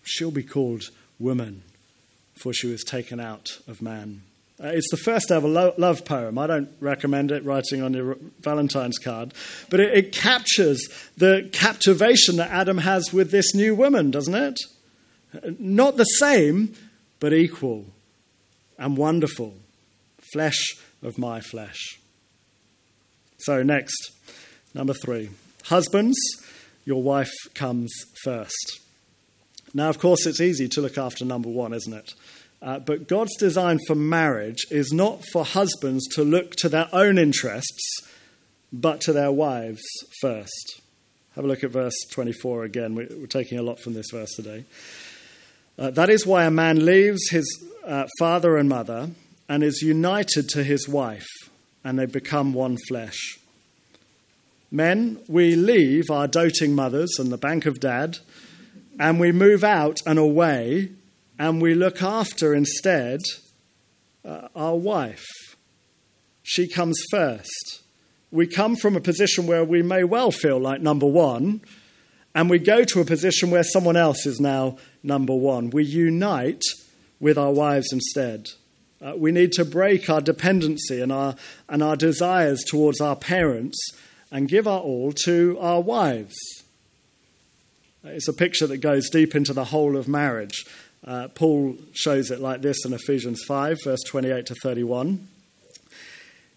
She'll 0.03 0.33
be 0.33 0.43
called 0.43 0.91
woman, 1.21 1.63
for 2.35 2.53
she 2.53 2.67
was 2.67 2.83
taken 2.83 3.21
out 3.21 3.61
of 3.69 3.81
man. 3.81 4.23
Uh, 4.63 4.69
it's 4.69 4.91
the 4.91 4.97
first 4.97 5.31
ever 5.31 5.49
lo- 5.49 5.75
love 5.77 6.05
poem. 6.05 6.39
I 6.39 6.47
don't 6.47 6.69
recommend 6.79 7.33
it 7.33 7.45
writing 7.45 7.83
on 7.83 7.95
your 7.95 8.17
Valentine's 8.41 8.99
card, 8.99 9.35
but 9.71 9.81
it, 9.81 9.93
it 9.97 10.13
captures 10.13 10.89
the 11.17 11.49
captivation 11.53 12.37
that 12.37 12.51
Adam 12.51 12.79
has 12.79 13.13
with 13.13 13.31
this 13.31 13.55
new 13.55 13.75
woman, 13.75 14.11
doesn't 14.11 14.35
it? 14.35 14.59
Not 15.59 15.97
the 15.97 16.05
same, 16.05 16.75
but 17.19 17.33
equal 17.33 17.87
and 18.79 18.97
wonderful. 18.97 19.55
Flesh 20.33 20.77
of 21.03 21.19
my 21.19 21.41
flesh. 21.41 21.99
So, 23.39 23.63
next, 23.63 24.13
number 24.75 24.95
three. 24.95 25.31
Husbands, 25.65 26.17
your 26.85 27.03
wife 27.03 27.33
comes 27.55 27.93
first. 28.23 28.81
Now, 29.75 29.89
of 29.89 29.99
course, 29.99 30.27
it's 30.27 30.41
easy 30.41 30.69
to 30.69 30.81
look 30.81 30.99
after 30.99 31.25
number 31.25 31.49
one, 31.49 31.73
isn't 31.73 31.93
it? 31.93 32.13
Uh, 32.63 32.79
but 32.79 33.09
God's 33.09 33.37
design 33.37 33.81
for 33.89 33.97
marriage 33.97 34.65
is 34.71 34.93
not 34.93 35.25
for 35.33 35.45
husbands 35.45 36.07
to 36.15 36.23
look 36.23 36.55
to 36.57 36.69
their 36.69 36.89
own 36.93 37.19
interests, 37.19 38.01
but 38.73 39.01
to 39.03 39.13
their 39.13 39.33
wives 39.33 39.83
first. 40.21 40.81
Have 41.35 41.45
a 41.45 41.49
look 41.49 41.65
at 41.65 41.71
verse 41.71 41.97
24 42.13 42.65
again. 42.65 42.95
We're 42.95 43.27
taking 43.27 43.59
a 43.59 43.63
lot 43.63 43.81
from 43.81 43.95
this 43.95 44.11
verse 44.13 44.31
today. 44.37 44.65
Uh, 45.79 45.91
that 45.91 46.09
is 46.09 46.25
why 46.25 46.45
a 46.45 46.51
man 46.51 46.85
leaves 46.85 47.31
his 47.31 47.65
uh, 47.85 48.07
father 48.19 48.57
and 48.57 48.69
mother 48.69 49.11
and 49.49 49.65
is 49.65 49.83
united 49.83 50.49
to 50.51 50.63
his 50.63 50.89
wife, 50.89 51.27
and 51.83 51.99
they 51.99 52.07
become 52.07 52.53
one 52.53 52.77
flesh. 52.87 53.19
Men, 54.71 55.19
we 55.27 55.57
leave 55.57 56.11
our 56.11 56.29
doting 56.29 56.75
mothers 56.75 57.19
and 57.19 57.33
the 57.33 57.39
bank 57.39 57.67
of 57.67 57.81
dad 57.81 58.19
and 58.99 59.19
we 59.19 59.33
move 59.33 59.65
out 59.65 60.01
and 60.07 60.19
away 60.19 60.91
and 61.39 61.61
we 61.61 61.75
look 61.75 62.03
after 62.03 62.55
instead 62.55 63.21
uh, 64.25 64.49
our 64.55 64.77
wife. 64.77 65.27
she 66.43 66.69
comes 66.69 67.01
first. 67.11 67.83
We 68.31 68.47
come 68.47 68.77
from 68.77 68.97
a 68.97 69.01
position 69.01 69.47
where 69.47 69.65
we 69.65 69.83
may 69.83 70.05
well 70.05 70.31
feel 70.31 70.59
like 70.59 70.81
number 70.81 71.07
one, 71.07 71.61
and 72.35 72.49
we 72.49 72.59
go 72.59 72.83
to 72.85 73.01
a 73.01 73.05
position 73.05 73.51
where 73.51 73.63
someone 73.63 73.97
else 73.97 74.27
is 74.27 74.41
now 74.41 74.79
number 75.03 75.35
one. 75.35 75.71
We 75.71 75.85
unite 75.85 76.63
with 77.21 77.37
our 77.37 77.53
wives 77.53 77.93
instead. 77.93 78.49
Uh, 79.01 79.15
we 79.17 79.33
need 79.33 79.53
to 79.53 79.65
break 79.65 80.09
our 80.09 80.21
dependency 80.21 81.01
and 81.01 81.13
our, 81.13 81.35
and 81.69 81.83
our 81.83 81.97
desires 81.97 82.63
towards 82.65 83.01
our 83.01 83.17
parents 83.17 83.79
and 84.31 84.49
give 84.49 84.67
our 84.67 84.81
all 84.81 85.13
to 85.25 85.59
our 85.61 85.81
wives. 85.81 86.37
It's 88.05 88.29
a 88.29 88.33
picture 88.33 88.67
that 88.67 88.79
goes 88.79 89.11
deep 89.11 89.35
into 89.35 89.53
the 89.53 89.67
whole 89.67 89.97
of 89.97 90.09
marriage. 90.09 90.65
Uh, 91.05 91.29
Paul 91.29 91.77
shows 91.93 92.31
it 92.31 92.41
like 92.41 92.63
this 92.63 92.85
in 92.85 92.93
Ephesians 92.93 93.43
5, 93.47 93.79
verse 93.85 94.03
28 94.07 94.47
to 94.47 94.55
31. 94.55 95.29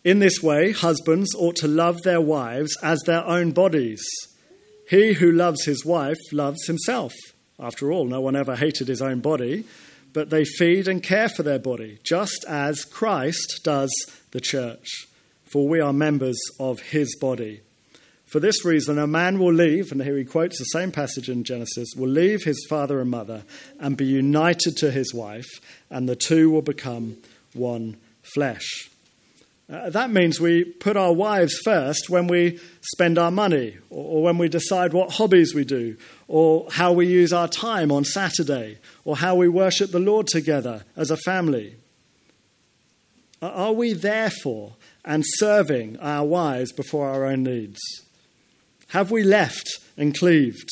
In 0.04 0.20
this 0.20 0.44
way, 0.44 0.72
husbands 0.72 1.34
ought 1.36 1.56
to 1.58 1.68
love 1.68 2.04
their 2.04 2.22
wives 2.22 2.78
as 2.84 3.02
their 3.02 3.26
own 3.26 3.52
bodies. 3.52 4.04
He 4.88 5.14
who 5.14 5.32
loves 5.32 5.66
his 5.66 5.84
wife 5.84 6.20
loves 6.32 6.68
himself. 6.68 7.14
After 7.60 7.92
all, 7.92 8.06
no 8.06 8.22
one 8.22 8.36
ever 8.36 8.56
hated 8.56 8.88
his 8.88 9.02
own 9.02 9.20
body, 9.20 9.66
but 10.14 10.30
they 10.30 10.46
feed 10.46 10.88
and 10.88 11.02
care 11.02 11.28
for 11.28 11.42
their 11.42 11.58
body, 11.58 11.98
just 12.04 12.46
as 12.48 12.86
Christ 12.86 13.62
does 13.64 13.92
the 14.30 14.40
church. 14.40 15.08
For 15.52 15.68
we 15.68 15.80
are 15.80 15.94
members 15.94 16.38
of 16.60 16.82
his 16.82 17.16
body. 17.16 17.62
For 18.26 18.40
this 18.40 18.66
reason, 18.66 18.98
a 18.98 19.08
man 19.08 19.40
will 19.40 19.54
leave, 19.54 19.92
and 19.92 20.02
here 20.02 20.18
he 20.18 20.26
quotes 20.26 20.58
the 20.58 20.66
same 20.66 20.92
passage 20.92 21.30
in 21.30 21.44
Genesis, 21.44 21.90
will 21.96 22.10
leave 22.10 22.44
his 22.44 22.66
father 22.70 23.00
and 23.00 23.10
mother 23.10 23.44
and 23.80 23.96
be 23.96 24.06
united 24.06 24.76
to 24.78 24.92
his 24.92 25.14
wife, 25.14 25.48
and 25.90 26.10
the 26.10 26.16
two 26.16 26.50
will 26.50 26.64
become 26.64 27.18
one 27.54 27.98
flesh. 28.22 28.90
Uh, 29.68 29.90
that 29.90 30.12
means 30.12 30.40
we 30.40 30.64
put 30.64 30.96
our 30.96 31.14
wives 31.14 31.58
first 31.64 32.08
when 32.08 32.28
we 32.28 32.60
spend 32.82 33.18
our 33.18 33.32
money, 33.32 33.78
or, 33.90 34.18
or, 34.18 34.24
when 34.24 34.38
we 34.38 34.48
decide 34.48 34.94
what 34.94 35.14
hobbies 35.14 35.56
we 35.56 35.64
do, 35.64 35.98
or 36.28 36.68
how 36.72 36.92
we 36.94 37.08
use 37.08 37.34
our 37.34 37.48
time 37.48 37.92
on 37.92 38.04
Saturday, 38.04 38.78
or 39.06 39.16
how 39.16 39.36
we 39.36 39.48
worship 39.48 39.92
the 39.92 40.00
Lord 40.00 40.28
together 40.28 40.84
as 40.96 41.10
a 41.10 41.18
family. 41.18 41.76
Are 43.42 43.74
we 43.74 43.94
therefore 43.94 44.76
and 45.04 45.24
serving 45.26 45.98
our 46.00 46.26
wives 46.26 46.72
before 46.72 47.10
our 47.10 47.26
own 47.26 47.44
needs? 47.44 47.80
Have 48.90 49.12
we 49.12 49.24
left 49.24 49.80
and 49.98 50.18
cleaved? 50.18 50.70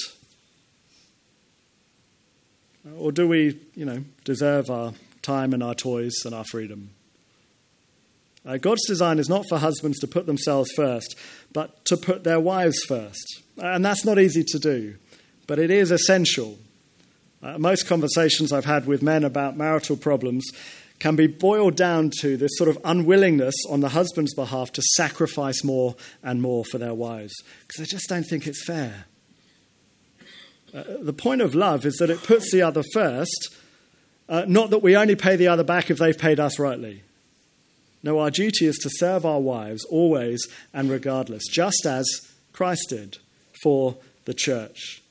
Or 2.97 3.11
do 3.11 3.27
we, 3.27 3.59
you 3.75 3.85
know, 3.85 4.03
deserve 4.23 4.69
our 4.69 4.93
time 5.21 5.53
and 5.53 5.63
our 5.63 5.75
toys 5.75 6.13
and 6.25 6.35
our 6.35 6.43
freedom? 6.43 6.89
Uh, 8.45 8.57
God's 8.57 8.85
design 8.87 9.19
is 9.19 9.29
not 9.29 9.45
for 9.47 9.57
husbands 9.57 9.99
to 9.99 10.07
put 10.07 10.25
themselves 10.25 10.69
first, 10.75 11.15
but 11.53 11.85
to 11.85 11.95
put 11.95 12.23
their 12.23 12.41
wives 12.41 12.83
first. 12.83 13.41
And 13.57 13.85
that's 13.85 14.03
not 14.03 14.19
easy 14.19 14.43
to 14.43 14.59
do, 14.59 14.95
but 15.47 15.59
it 15.59 15.71
is 15.71 15.91
essential. 15.91 16.57
Uh, 17.41 17.57
most 17.57 17.87
conversations 17.87 18.51
I've 18.51 18.65
had 18.65 18.85
with 18.85 19.01
men 19.01 19.23
about 19.23 19.55
marital 19.55 19.95
problems 19.95 20.45
can 21.03 21.17
be 21.17 21.27
boiled 21.27 21.75
down 21.75 22.09
to 22.21 22.37
this 22.37 22.51
sort 22.53 22.69
of 22.69 22.77
unwillingness 22.85 23.53
on 23.69 23.81
the 23.81 23.89
husband's 23.89 24.33
behalf 24.33 24.71
to 24.71 24.81
sacrifice 24.95 25.61
more 25.61 25.97
and 26.23 26.41
more 26.41 26.63
for 26.63 26.77
their 26.77 26.93
wives, 26.93 27.33
because 27.59 27.75
they 27.79 27.91
just 27.91 28.07
don't 28.07 28.23
think 28.23 28.47
it's 28.47 28.65
fair. 28.65 29.03
Uh, 30.73 30.83
the 31.01 31.11
point 31.11 31.41
of 31.41 31.53
love 31.53 31.85
is 31.85 31.97
that 31.97 32.09
it 32.09 32.23
puts 32.23 32.53
the 32.53 32.61
other 32.61 32.83
first, 32.93 33.53
uh, 34.29 34.45
not 34.47 34.69
that 34.69 34.81
we 34.81 34.95
only 34.95 35.13
pay 35.13 35.35
the 35.35 35.49
other 35.49 35.65
back 35.65 35.91
if 35.91 35.97
they've 35.97 36.17
paid 36.17 36.39
us 36.39 36.57
rightly. 36.57 37.03
No, 38.01 38.19
our 38.19 38.31
duty 38.31 38.65
is 38.65 38.77
to 38.77 38.89
serve 38.89 39.25
our 39.25 39.41
wives 39.41 39.83
always 39.89 40.47
and 40.73 40.89
regardless, 40.89 41.43
just 41.51 41.85
as 41.85 42.05
Christ 42.53 42.85
did 42.87 43.17
for 43.61 43.97
the 44.23 44.33
church, 44.33 45.03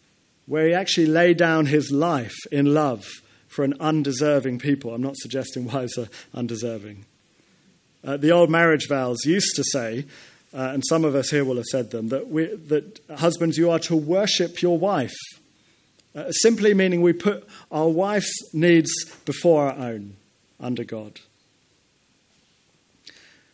where 0.46 0.68
he 0.68 0.72
actually 0.72 1.08
laid 1.08 1.36
down 1.36 1.66
his 1.66 1.92
life 1.92 2.36
in 2.50 2.72
love 2.72 3.04
for 3.52 3.64
an 3.64 3.74
undeserving 3.80 4.58
people. 4.58 4.94
I'm 4.94 5.02
not 5.02 5.16
suggesting 5.16 5.66
wives 5.72 5.98
are 5.98 6.08
undeserving. 6.34 7.04
Uh, 8.02 8.16
the 8.16 8.32
old 8.32 8.50
marriage 8.50 8.88
vows 8.88 9.24
used 9.24 9.54
to 9.56 9.62
say, 9.62 10.06
uh, 10.54 10.70
and 10.72 10.82
some 10.88 11.04
of 11.04 11.14
us 11.14 11.30
here 11.30 11.44
will 11.44 11.56
have 11.56 11.66
said 11.66 11.90
them, 11.90 12.08
that, 12.08 12.28
we, 12.28 12.46
that 12.46 12.98
husbands, 13.16 13.56
you 13.58 13.70
are 13.70 13.78
to 13.78 13.94
worship 13.94 14.62
your 14.62 14.78
wife. 14.78 15.14
Uh, 16.14 16.30
simply 16.32 16.74
meaning 16.74 17.00
we 17.00 17.12
put 17.12 17.46
our 17.70 17.88
wife's 17.88 18.34
needs 18.52 18.90
before 19.24 19.70
our 19.70 19.78
own 19.78 20.16
under 20.58 20.84
God. 20.84 21.20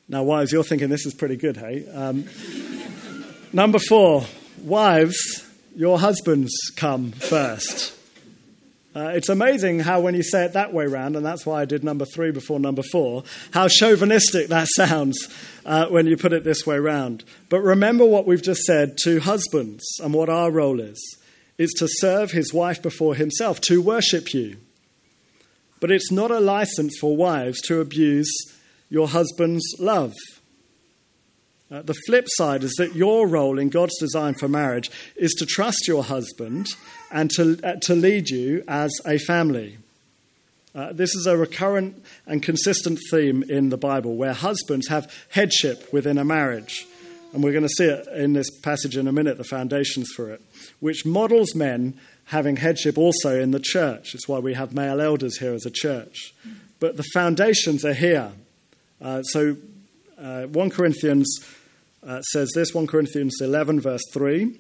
Now, 0.09 0.23
wives, 0.23 0.53
you're 0.53 0.65
thinking 0.65 0.89
this 0.89 1.07
is 1.07 1.13
pretty 1.13 1.37
good, 1.37 1.57
hey? 1.57 1.87
Um, 1.93 2.25
number 3.53 3.79
four, 3.79 4.25
wives, 4.63 5.47
your 5.77 5.99
husbands 5.99 6.53
come 6.77 7.13
first. 7.13 7.98
Uh, 8.99 9.11
it's 9.11 9.29
amazing 9.29 9.79
how, 9.79 10.01
when 10.01 10.17
you 10.17 10.25
say 10.25 10.45
it 10.45 10.55
that 10.55 10.73
way 10.73 10.85
round, 10.85 11.15
and 11.15 11.25
that's 11.25 11.47
why 11.47 11.63
I 11.63 11.67
did 11.67 11.85
number 11.85 12.05
three 12.05 12.33
before 12.33 12.59
number 12.59 12.83
four, 12.83 13.23
how 13.53 13.69
chauvinistic 13.69 14.49
that 14.49 14.67
sounds 14.75 15.29
uh, 15.65 15.87
when 15.87 16.09
you 16.09 16.17
put 16.17 16.33
it 16.33 16.43
this 16.43 16.67
way 16.67 16.81
round. 16.81 17.23
But 17.49 17.61
remember 17.61 18.05
what 18.05 18.27
we've 18.27 18.43
just 18.43 18.63
said 18.63 18.97
to 19.05 19.21
husbands 19.21 19.85
and 20.03 20.13
what 20.13 20.29
our 20.29 20.51
role 20.51 20.81
is 20.81 20.99
it's 21.59 21.79
to 21.79 21.87
serve 21.89 22.33
his 22.33 22.53
wife 22.53 22.83
before 22.83 23.15
himself, 23.15 23.61
to 23.63 23.81
worship 23.81 24.35
you. 24.35 24.57
But 25.79 25.93
it's 25.93 26.11
not 26.11 26.33
a 26.33 26.41
license 26.41 26.97
for 27.01 27.17
wives 27.17 27.61
to 27.63 27.81
abuse 27.81 28.33
your 28.91 29.07
husband's 29.07 29.77
love. 29.79 30.15
Uh, 31.71 31.83
the 31.83 31.95
flip 32.07 32.25
side 32.29 32.65
is 32.65 32.73
that 32.79 32.95
your 32.95 33.27
role 33.27 33.59
in 33.59 33.69
God's 33.69 33.99
design 33.99 34.35
for 34.35 34.49
marriage 34.49 34.91
is 35.17 35.33
to 35.35 35.45
trust 35.47 35.87
your 35.87 36.03
husband 36.03 36.69
and 37.11 37.31
to, 37.33 37.59
uh, 37.63 37.77
to 37.83 37.95
lead 37.95 38.31
you 38.31 38.65
as 38.67 38.91
a 39.05 39.19
family. 39.19 39.77
Uh, 40.75 40.93
this 40.93 41.15
is 41.15 41.27
a 41.27 41.37
recurrent 41.37 42.03
and 42.27 42.43
consistent 42.43 42.99
theme 43.11 43.43
in 43.49 43.69
the 43.69 43.77
Bible 43.77 44.17
where 44.17 44.33
husbands 44.33 44.89
have 44.89 45.13
headship 45.31 45.93
within 45.93 46.17
a 46.17 46.25
marriage. 46.25 46.87
And 47.33 47.43
we're 47.43 47.53
going 47.53 47.65
to 47.65 47.69
see 47.69 47.85
it 47.85 48.07
in 48.09 48.33
this 48.33 48.49
passage 48.61 48.97
in 48.97 49.07
a 49.07 49.13
minute, 49.13 49.37
the 49.37 49.45
foundations 49.45 50.11
for 50.15 50.31
it, 50.31 50.41
which 50.81 51.05
models 51.05 51.55
men 51.55 51.99
having 52.27 52.57
headship 52.57 52.97
also 52.97 53.39
in 53.39 53.51
the 53.51 53.61
church. 53.61 54.15
It's 54.15 54.27
why 54.27 54.39
we 54.39 54.55
have 54.55 54.75
male 54.75 55.01
elders 55.01 55.39
here 55.39 55.53
as 55.53 55.67
a 55.67 55.71
church. 55.71 56.33
But 56.81 56.97
the 56.97 57.05
foundations 57.13 57.85
are 57.85 57.95
here. 57.95 58.33
Uh, 59.01 59.23
so, 59.23 59.57
uh, 60.19 60.45
1 60.45 60.71
Corinthians 60.71 61.29
uh, 62.07 62.23
says 62.23 62.51
this 62.55 62.75
1 62.75 62.87
Corinthians 62.87 63.37
11, 63.41 63.81
verse 63.81 64.03
3. 64.13 64.59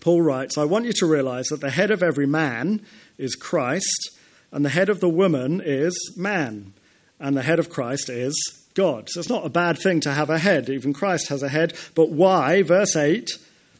Paul 0.00 0.22
writes, 0.22 0.58
I 0.58 0.64
want 0.64 0.86
you 0.86 0.92
to 0.94 1.06
realize 1.06 1.46
that 1.46 1.60
the 1.60 1.70
head 1.70 1.90
of 1.90 2.02
every 2.02 2.26
man 2.26 2.84
is 3.18 3.36
Christ, 3.36 4.10
and 4.50 4.64
the 4.64 4.70
head 4.70 4.88
of 4.88 5.00
the 5.00 5.08
woman 5.08 5.60
is 5.64 6.14
man, 6.16 6.74
and 7.18 7.36
the 7.36 7.42
head 7.42 7.58
of 7.58 7.70
Christ 7.70 8.08
is 8.08 8.34
God. 8.74 9.08
So 9.08 9.20
it's 9.20 9.28
not 9.28 9.46
a 9.46 9.50
bad 9.50 9.78
thing 9.78 10.00
to 10.00 10.12
have 10.12 10.30
a 10.30 10.38
head. 10.38 10.68
Even 10.68 10.92
Christ 10.92 11.28
has 11.28 11.42
a 11.42 11.48
head. 11.48 11.74
But 11.94 12.10
why? 12.10 12.62
Verse 12.62 12.96
8 12.96 13.30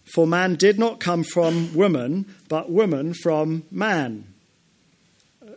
For 0.04 0.26
man 0.26 0.54
did 0.54 0.78
not 0.78 1.00
come 1.00 1.24
from 1.24 1.74
woman, 1.74 2.32
but 2.48 2.70
woman 2.70 3.12
from 3.14 3.64
man. 3.70 4.26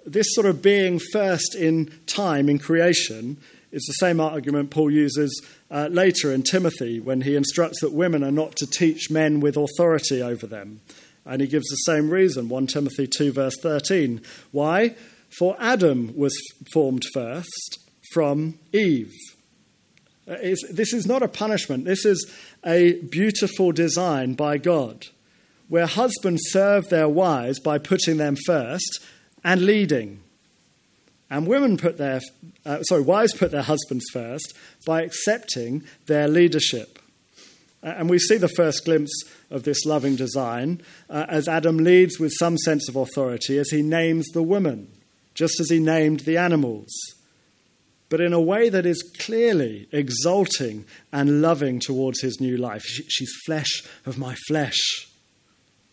This 0.05 0.27
sort 0.33 0.47
of 0.47 0.61
being 0.61 0.99
first 0.99 1.53
in 1.53 1.91
time 2.07 2.49
in 2.49 2.59
creation 2.59 3.37
it's 3.77 3.87
the 3.87 4.05
same 4.05 4.19
argument 4.19 4.71
Paul 4.71 4.89
uses 4.89 5.39
uh, 5.69 5.87
later 5.91 6.33
in 6.33 6.41
Timothy 6.41 6.99
when 6.99 7.21
he 7.21 7.35
instructs 7.35 7.79
that 7.81 7.93
women 7.93 8.23
are 8.23 8.31
not 8.31 8.55
to 8.55 8.65
teach 8.65 9.11
men 9.11 9.39
with 9.39 9.55
authority 9.55 10.19
over 10.19 10.47
them. 10.47 10.81
And 11.25 11.41
he 11.41 11.47
gives 11.47 11.67
the 11.69 11.75
same 11.75 12.09
reason 12.09 12.49
1 12.49 12.67
Timothy 12.67 13.05
2, 13.05 13.31
verse 13.33 13.55
13. 13.61 14.19
Why? 14.51 14.95
For 15.37 15.55
Adam 15.59 16.11
was 16.17 16.35
formed 16.73 17.03
first 17.13 17.77
from 18.11 18.57
Eve. 18.73 19.13
Uh, 20.27 20.37
it's, 20.41 20.67
this 20.71 20.91
is 20.91 21.05
not 21.05 21.21
a 21.21 21.27
punishment, 21.27 21.85
this 21.85 22.03
is 22.03 22.27
a 22.65 22.93
beautiful 22.93 23.71
design 23.71 24.33
by 24.33 24.57
God, 24.57 25.05
where 25.69 25.85
husbands 25.85 26.41
serve 26.45 26.89
their 26.89 27.07
wives 27.07 27.59
by 27.59 27.77
putting 27.77 28.17
them 28.17 28.37
first 28.47 29.01
and 29.43 29.67
leading. 29.67 30.23
And 31.29 31.47
women 31.47 31.77
put 31.77 31.97
their, 31.97 32.21
uh, 32.65 32.83
sorry, 32.83 33.01
wives 33.01 33.33
put 33.33 33.51
their 33.51 33.63
husbands 33.63 34.05
first 34.13 34.53
by 34.85 35.01
accepting 35.01 35.83
their 36.05 36.27
leadership. 36.27 36.99
And 37.83 38.09
we 38.09 38.19
see 38.19 38.37
the 38.37 38.47
first 38.49 38.85
glimpse 38.85 39.11
of 39.51 39.63
this 39.63 39.85
loving 39.85 40.15
design 40.15 40.81
uh, 41.09 41.25
as 41.29 41.47
Adam 41.47 41.77
leads 41.77 42.19
with 42.19 42.33
some 42.39 42.57
sense 42.57 42.89
of 42.89 42.95
authority 42.95 43.57
as 43.57 43.69
he 43.69 43.81
names 43.81 44.27
the 44.33 44.43
woman, 44.43 44.89
just 45.33 45.59
as 45.59 45.69
he 45.69 45.79
named 45.79 46.21
the 46.21 46.37
animals, 46.37 46.89
but 48.09 48.21
in 48.21 48.33
a 48.33 48.41
way 48.41 48.69
that 48.69 48.85
is 48.85 49.03
clearly 49.19 49.87
exalting 49.91 50.85
and 51.11 51.41
loving 51.41 51.79
towards 51.79 52.21
his 52.21 52.39
new 52.39 52.57
life. 52.57 52.83
She's 52.83 53.33
flesh 53.45 53.83
of 54.05 54.17
my 54.17 54.35
flesh. 54.47 55.07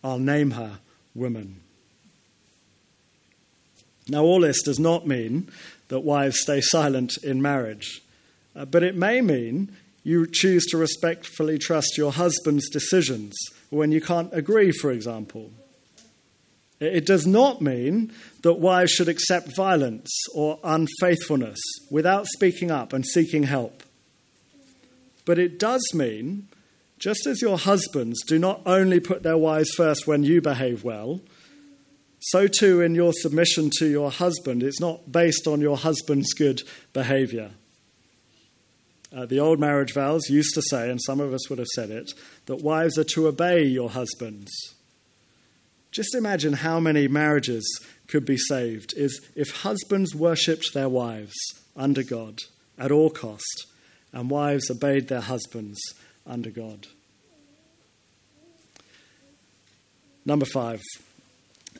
I'll 0.03 0.19
name 0.19 0.51
her 0.51 0.79
woman. 1.13 1.61
Now, 4.07 4.23
all 4.23 4.41
this 4.41 4.61
does 4.61 4.79
not 4.79 5.07
mean 5.07 5.49
that 5.87 6.01
wives 6.01 6.39
stay 6.41 6.61
silent 6.61 7.17
in 7.23 7.41
marriage, 7.41 8.01
uh, 8.55 8.65
but 8.65 8.83
it 8.83 8.95
may 8.95 9.21
mean 9.21 9.75
you 10.03 10.27
choose 10.27 10.65
to 10.67 10.77
respectfully 10.77 11.57
trust 11.57 11.97
your 11.97 12.11
husband's 12.11 12.69
decisions 12.69 13.33
when 13.71 13.91
you 13.91 13.99
can't 13.99 14.31
agree, 14.31 14.71
for 14.71 14.91
example. 14.91 15.51
It 16.79 17.05
does 17.05 17.25
not 17.25 17.61
mean 17.61 18.11
that 18.43 18.53
wives 18.53 18.91
should 18.91 19.07
accept 19.07 19.55
violence 19.55 20.11
or 20.33 20.59
unfaithfulness 20.63 21.59
without 21.89 22.27
speaking 22.27 22.69
up 22.69 22.93
and 22.93 23.05
seeking 23.05 23.43
help. 23.43 23.81
But 25.25 25.39
it 25.39 25.57
does 25.57 25.83
mean, 25.93 26.47
just 26.99 27.25
as 27.25 27.41
your 27.41 27.57
husbands 27.57 28.21
do 28.27 28.37
not 28.37 28.61
only 28.65 28.99
put 28.99 29.23
their 29.23 29.37
wives 29.37 29.71
first 29.71 30.05
when 30.05 30.23
you 30.23 30.41
behave 30.41 30.83
well, 30.83 31.21
so 32.29 32.47
too 32.47 32.81
in 32.81 32.95
your 32.95 33.13
submission 33.13 33.69
to 33.77 33.85
your 33.85 34.09
husband, 34.09 34.63
it's 34.63 34.79
not 34.79 35.11
based 35.11 35.45
on 35.45 35.61
your 35.61 35.77
husband's 35.77 36.33
good 36.33 36.63
behavior. 36.91 37.51
Uh, 39.15 39.27
the 39.27 39.39
old 39.39 39.59
marriage 39.59 39.93
vows 39.93 40.27
used 40.27 40.55
to 40.55 40.61
say, 40.63 40.89
and 40.89 40.99
some 41.01 41.19
of 41.19 41.33
us 41.33 41.49
would 41.49 41.59
have 41.59 41.67
said 41.67 41.91
it, 41.91 42.13
that 42.47 42.63
wives 42.63 42.97
are 42.97 43.03
to 43.03 43.27
obey 43.27 43.63
your 43.63 43.91
husbands. 43.91 44.51
Just 45.91 46.15
imagine 46.15 46.53
how 46.53 46.79
many 46.79 47.07
marriages 47.07 47.63
could 48.07 48.25
be 48.25 48.37
saved 48.37 48.95
is 48.97 49.21
if 49.35 49.61
husbands 49.61 50.15
worshipped 50.15 50.73
their 50.73 50.89
wives 50.89 51.35
under 51.77 52.01
God 52.01 52.39
at 52.77 52.91
all 52.91 53.11
cost 53.11 53.67
and 54.11 54.31
wives 54.31 54.71
obeyed 54.71 55.09
their 55.09 55.21
husbands 55.21 55.79
under 56.25 56.49
God. 56.49 56.87
Number 60.25 60.45
five, 60.45 60.81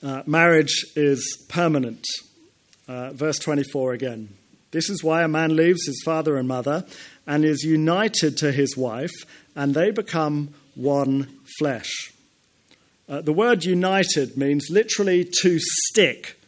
uh, 0.03 0.23
marriage 0.25 0.86
is 0.95 1.45
permanent. 1.49 2.05
Uh, 2.88 3.12
verse 3.13 3.39
24 3.39 3.93
again. 3.93 4.29
This 4.71 4.89
is 4.89 5.03
why 5.03 5.23
a 5.23 5.27
man 5.27 5.55
leaves 5.55 5.86
his 5.86 6.01
father 6.03 6.38
and 6.38 6.47
mother 6.47 6.86
and 7.25 7.43
is 7.43 7.63
united 7.63 8.38
to 8.38 8.51
his 8.51 8.77
wife, 8.77 9.13
and 9.55 9.73
they 9.73 9.89
become 9.89 10.53
one 10.75 11.39
flesh. 11.58 12.13
Uh, 13.08 13.21
the 13.21 13.34
word 13.34 13.63
united 13.63 14.38
means 14.38 14.69
literally 14.69 15.27
to 15.41 15.60
stick, 15.60 16.39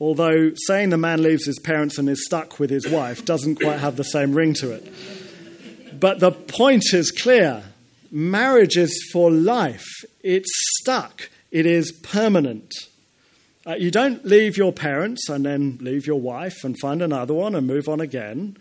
although 0.00 0.52
saying 0.66 0.90
the 0.90 0.98
man 0.98 1.22
leaves 1.22 1.46
his 1.46 1.58
parents 1.58 1.98
and 1.98 2.08
is 2.08 2.24
stuck 2.24 2.58
with 2.58 2.70
his 2.70 2.88
wife 2.88 3.24
doesn't 3.24 3.56
quite 3.56 3.80
have 3.80 3.96
the 3.96 4.04
same 4.04 4.32
ring 4.32 4.54
to 4.54 4.72
it. 4.72 6.00
But 6.00 6.20
the 6.20 6.32
point 6.32 6.92
is 6.92 7.10
clear 7.10 7.62
marriage 8.10 8.76
is 8.76 9.08
for 9.12 9.30
life, 9.30 9.86
it's 10.22 10.50
stuck, 10.80 11.28
it 11.56 11.64
is 11.64 11.90
permanent. 11.90 12.70
Uh, 13.66 13.76
you 13.76 13.90
don't 13.90 14.26
leave 14.26 14.58
your 14.58 14.74
parents 14.74 15.26
and 15.30 15.46
then 15.46 15.78
leave 15.80 16.06
your 16.06 16.20
wife 16.20 16.62
and 16.62 16.78
find 16.82 17.00
another 17.00 17.32
one 17.32 17.54
and 17.54 17.66
move 17.66 17.88
on 17.88 17.98
again. 17.98 18.58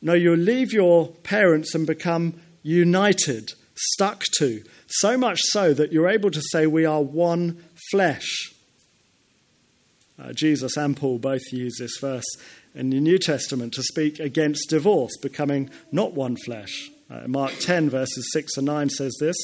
No, 0.00 0.14
you 0.14 0.34
leave 0.34 0.72
your 0.72 1.08
parents 1.08 1.74
and 1.74 1.86
become 1.86 2.40
united, 2.62 3.50
stuck 3.74 4.24
to, 4.38 4.64
so 4.86 5.18
much 5.18 5.38
so 5.50 5.74
that 5.74 5.92
you're 5.92 6.08
able 6.08 6.30
to 6.30 6.40
say, 6.50 6.66
We 6.66 6.86
are 6.86 7.02
one 7.02 7.62
flesh. 7.90 8.54
Uh, 10.18 10.32
Jesus 10.32 10.78
and 10.78 10.96
Paul 10.96 11.18
both 11.18 11.42
use 11.52 11.76
this 11.78 11.98
verse 12.00 12.24
in 12.74 12.88
the 12.88 13.00
New 13.00 13.18
Testament 13.18 13.74
to 13.74 13.82
speak 13.82 14.18
against 14.18 14.70
divorce, 14.70 15.14
becoming 15.18 15.68
not 15.92 16.14
one 16.14 16.38
flesh. 16.42 16.90
Uh, 17.10 17.28
Mark 17.28 17.52
10, 17.60 17.90
verses 17.90 18.30
6 18.32 18.56
and 18.56 18.64
9 18.64 18.88
says 18.88 19.14
this 19.20 19.36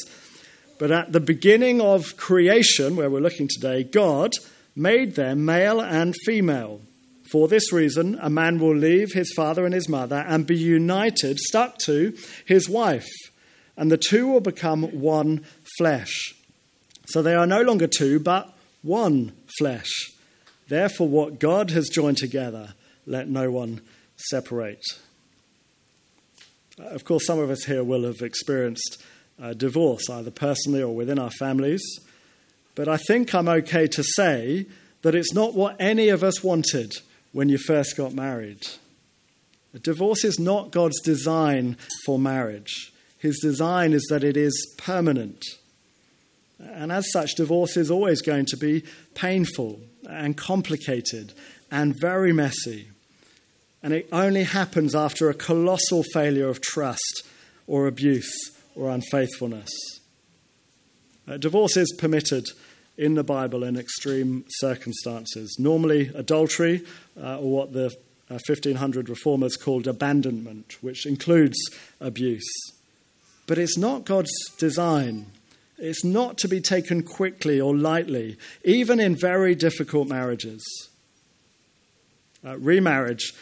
But 0.78 0.90
at 0.90 1.12
the 1.12 1.20
beginning 1.20 1.80
of 1.80 2.16
creation, 2.16 2.96
where 2.96 3.08
we're 3.08 3.20
looking 3.20 3.48
today, 3.48 3.82
God 3.82 4.32
made 4.74 5.14
them 5.14 5.44
male 5.44 5.80
and 5.80 6.14
female. 6.24 6.82
For 7.30 7.48
this 7.48 7.72
reason, 7.72 8.18
a 8.20 8.30
man 8.30 8.58
will 8.58 8.76
leave 8.76 9.12
his 9.12 9.32
father 9.34 9.64
and 9.64 9.74
his 9.74 9.88
mother 9.88 10.24
and 10.28 10.46
be 10.46 10.56
united, 10.56 11.38
stuck 11.38 11.78
to 11.78 12.16
his 12.44 12.68
wife, 12.68 13.08
and 13.76 13.90
the 13.90 13.96
two 13.96 14.28
will 14.28 14.40
become 14.40 14.84
one 15.00 15.44
flesh. 15.78 16.34
So 17.06 17.22
they 17.22 17.34
are 17.34 17.46
no 17.46 17.62
longer 17.62 17.86
two, 17.86 18.20
but 18.20 18.52
one 18.82 19.32
flesh. 19.58 19.90
Therefore, 20.68 21.08
what 21.08 21.40
God 21.40 21.70
has 21.70 21.88
joined 21.88 22.18
together, 22.18 22.74
let 23.06 23.28
no 23.28 23.50
one 23.50 23.80
separate. 24.16 24.84
Of 26.78 27.04
course, 27.04 27.26
some 27.26 27.38
of 27.38 27.50
us 27.50 27.64
here 27.64 27.82
will 27.82 28.04
have 28.04 28.20
experienced 28.20 29.02
Uh, 29.38 29.52
divorce, 29.52 30.08
either 30.08 30.30
personally 30.30 30.82
or 30.82 30.94
within 30.94 31.18
our 31.18 31.30
families. 31.30 31.82
But 32.74 32.88
I 32.88 32.96
think 32.96 33.34
I'm 33.34 33.48
okay 33.48 33.86
to 33.86 34.02
say 34.02 34.64
that 35.02 35.14
it's 35.14 35.34
not 35.34 35.52
what 35.52 35.76
any 35.78 36.08
of 36.08 36.24
us 36.24 36.42
wanted 36.42 36.94
when 37.32 37.50
you 37.50 37.58
first 37.58 37.98
got 37.98 38.14
married. 38.14 38.66
A 39.74 39.78
divorce 39.78 40.24
is 40.24 40.38
not 40.38 40.70
God's 40.70 41.02
design 41.02 41.76
for 42.06 42.18
marriage. 42.18 42.92
His 43.18 43.38
design 43.38 43.92
is 43.92 44.06
that 44.08 44.24
it 44.24 44.38
is 44.38 44.74
permanent. 44.78 45.44
And 46.58 46.90
as 46.90 47.12
such, 47.12 47.34
divorce 47.34 47.76
is 47.76 47.90
always 47.90 48.22
going 48.22 48.46
to 48.46 48.56
be 48.56 48.84
painful 49.14 49.80
and 50.08 50.34
complicated 50.34 51.34
and 51.70 51.94
very 52.00 52.32
messy. 52.32 52.88
And 53.82 53.92
it 53.92 54.08
only 54.12 54.44
happens 54.44 54.94
after 54.94 55.28
a 55.28 55.34
colossal 55.34 56.04
failure 56.14 56.48
of 56.48 56.62
trust 56.62 57.22
or 57.66 57.86
abuse 57.86 58.55
or 58.76 58.90
unfaithfulness. 58.90 59.70
Uh, 61.26 61.36
divorce 61.36 61.76
is 61.76 61.92
permitted 61.98 62.46
in 62.96 63.14
the 63.14 63.24
Bible 63.24 63.64
in 63.64 63.76
extreme 63.76 64.44
circumstances. 64.48 65.56
Normally, 65.58 66.10
adultery, 66.14 66.84
uh, 67.20 67.38
or 67.38 67.50
what 67.50 67.72
the 67.72 67.86
uh, 68.28 68.38
1500 68.46 69.08
reformers 69.08 69.56
called 69.56 69.86
abandonment, 69.86 70.76
which 70.80 71.06
includes 71.06 71.58
abuse. 72.00 72.48
But 73.46 73.58
it's 73.58 73.78
not 73.78 74.04
God's 74.04 74.32
design. 74.58 75.26
It's 75.78 76.04
not 76.04 76.38
to 76.38 76.48
be 76.48 76.60
taken 76.60 77.02
quickly 77.02 77.60
or 77.60 77.74
lightly, 77.76 78.36
even 78.64 78.98
in 78.98 79.14
very 79.14 79.54
difficult 79.54 80.08
marriages. 80.08 80.64
Uh, 82.44 82.56
remarriage 82.58 83.34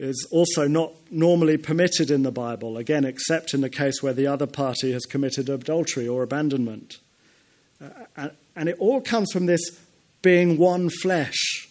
is 0.00 0.26
also 0.30 0.66
not 0.66 0.92
normally 1.10 1.58
permitted 1.58 2.10
in 2.10 2.22
the 2.22 2.32
Bible, 2.32 2.78
again, 2.78 3.04
except 3.04 3.52
in 3.52 3.60
the 3.60 3.68
case 3.68 4.02
where 4.02 4.14
the 4.14 4.26
other 4.26 4.46
party 4.46 4.92
has 4.92 5.04
committed 5.04 5.50
adultery 5.50 6.08
or 6.08 6.22
abandonment. 6.22 6.96
Uh, 8.16 8.30
and 8.56 8.68
it 8.70 8.76
all 8.78 9.02
comes 9.02 9.30
from 9.30 9.44
this 9.44 9.60
being 10.22 10.56
one 10.56 10.88
flesh. 10.88 11.68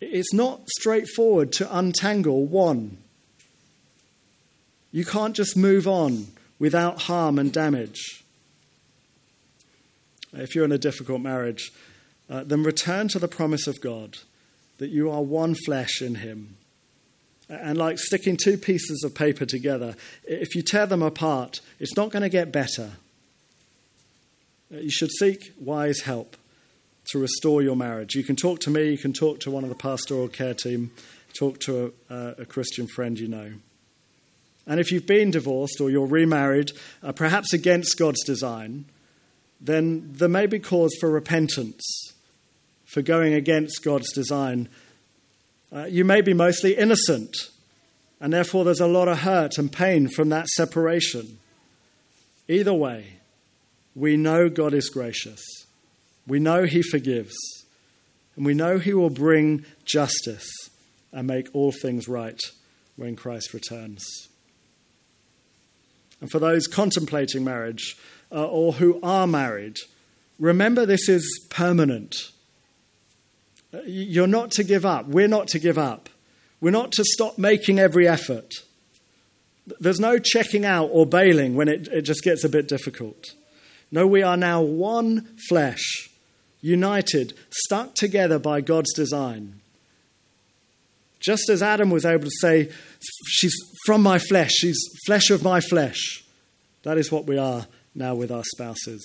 It's 0.00 0.32
not 0.32 0.66
straightforward 0.78 1.52
to 1.52 1.76
untangle 1.76 2.46
one. 2.46 2.96
You 4.90 5.04
can't 5.04 5.36
just 5.36 5.58
move 5.58 5.86
on 5.86 6.28
without 6.58 7.02
harm 7.02 7.38
and 7.38 7.52
damage. 7.52 8.24
If 10.32 10.54
you're 10.54 10.64
in 10.64 10.72
a 10.72 10.78
difficult 10.78 11.20
marriage, 11.20 11.70
uh, 12.30 12.44
then 12.44 12.62
return 12.62 13.08
to 13.08 13.18
the 13.18 13.28
promise 13.28 13.66
of 13.66 13.82
God 13.82 14.16
that 14.78 14.88
you 14.88 15.10
are 15.10 15.22
one 15.22 15.54
flesh 15.54 16.00
in 16.00 16.16
Him. 16.16 16.56
And 17.48 17.78
like 17.78 17.98
sticking 17.98 18.36
two 18.36 18.56
pieces 18.56 19.04
of 19.04 19.14
paper 19.14 19.46
together, 19.46 19.94
if 20.24 20.54
you 20.54 20.62
tear 20.62 20.86
them 20.86 21.02
apart, 21.02 21.60
it's 21.78 21.96
not 21.96 22.10
going 22.10 22.22
to 22.22 22.28
get 22.28 22.50
better. 22.50 22.92
Uh, 24.74 24.78
you 24.78 24.90
should 24.90 25.12
seek 25.12 25.52
wise 25.60 26.00
help 26.00 26.36
to 27.08 27.20
restore 27.20 27.62
your 27.62 27.76
marriage. 27.76 28.14
You 28.14 28.24
can 28.24 28.34
talk 28.34 28.60
to 28.60 28.70
me, 28.70 28.90
you 28.90 28.98
can 28.98 29.12
talk 29.12 29.38
to 29.40 29.50
one 29.50 29.62
of 29.62 29.68
the 29.68 29.76
pastoral 29.76 30.28
care 30.28 30.54
team, 30.54 30.90
talk 31.38 31.60
to 31.60 31.92
a, 32.10 32.34
a 32.38 32.44
Christian 32.46 32.88
friend 32.88 33.18
you 33.18 33.28
know. 33.28 33.52
And 34.66 34.80
if 34.80 34.90
you've 34.90 35.06
been 35.06 35.30
divorced 35.30 35.80
or 35.80 35.90
you're 35.90 36.06
remarried, 36.06 36.72
uh, 37.02 37.12
perhaps 37.12 37.52
against 37.52 37.96
God's 37.96 38.24
design, 38.24 38.86
then 39.60 40.12
there 40.14 40.28
may 40.28 40.46
be 40.46 40.58
cause 40.58 40.94
for 40.98 41.08
repentance 41.10 41.84
for 42.84 43.02
going 43.02 43.34
against 43.34 43.84
God's 43.84 44.12
design. 44.12 44.68
Uh, 45.74 45.84
you 45.84 46.04
may 46.04 46.20
be 46.20 46.32
mostly 46.32 46.76
innocent, 46.76 47.34
and 48.20 48.32
therefore 48.32 48.64
there's 48.64 48.80
a 48.80 48.86
lot 48.86 49.08
of 49.08 49.20
hurt 49.20 49.58
and 49.58 49.72
pain 49.72 50.08
from 50.08 50.28
that 50.28 50.46
separation. 50.48 51.38
Either 52.48 52.74
way, 52.74 53.14
we 53.94 54.16
know 54.16 54.48
God 54.48 54.74
is 54.74 54.88
gracious. 54.88 55.42
We 56.26 56.38
know 56.38 56.64
He 56.64 56.82
forgives. 56.82 57.34
And 58.36 58.44
we 58.44 58.54
know 58.54 58.78
He 58.78 58.92
will 58.92 59.10
bring 59.10 59.64
justice 59.84 60.48
and 61.12 61.26
make 61.26 61.48
all 61.54 61.72
things 61.72 62.06
right 62.06 62.40
when 62.96 63.16
Christ 63.16 63.54
returns. 63.54 64.28
And 66.20 66.30
for 66.30 66.38
those 66.38 66.66
contemplating 66.66 67.44
marriage 67.44 67.96
uh, 68.32 68.46
or 68.46 68.74
who 68.74 69.00
are 69.02 69.26
married, 69.26 69.76
remember 70.38 70.86
this 70.86 71.08
is 71.08 71.46
permanent. 71.50 72.14
You're 73.84 74.26
not 74.26 74.50
to 74.52 74.64
give 74.64 74.86
up. 74.86 75.06
We're 75.06 75.28
not 75.28 75.48
to 75.48 75.58
give 75.58 75.78
up. 75.78 76.08
We're 76.60 76.70
not 76.70 76.92
to 76.92 77.04
stop 77.04 77.38
making 77.38 77.78
every 77.78 78.08
effort. 78.08 78.50
There's 79.80 80.00
no 80.00 80.18
checking 80.18 80.64
out 80.64 80.90
or 80.92 81.06
bailing 81.06 81.54
when 81.54 81.68
it, 81.68 81.88
it 81.88 82.02
just 82.02 82.22
gets 82.22 82.44
a 82.44 82.48
bit 82.48 82.68
difficult. 82.68 83.34
No, 83.90 84.06
we 84.06 84.22
are 84.22 84.36
now 84.36 84.62
one 84.62 85.28
flesh, 85.48 86.08
united, 86.60 87.34
stuck 87.50 87.94
together 87.94 88.38
by 88.38 88.60
God's 88.60 88.92
design. 88.94 89.60
Just 91.20 91.48
as 91.48 91.62
Adam 91.62 91.90
was 91.90 92.04
able 92.04 92.24
to 92.24 92.36
say, 92.40 92.70
She's 93.28 93.54
from 93.84 94.02
my 94.02 94.18
flesh, 94.18 94.52
she's 94.52 94.78
flesh 95.06 95.30
of 95.30 95.42
my 95.42 95.60
flesh. 95.60 96.24
That 96.82 96.98
is 96.98 97.10
what 97.10 97.26
we 97.26 97.36
are 97.36 97.66
now 97.94 98.14
with 98.14 98.30
our 98.30 98.44
spouses. 98.44 99.04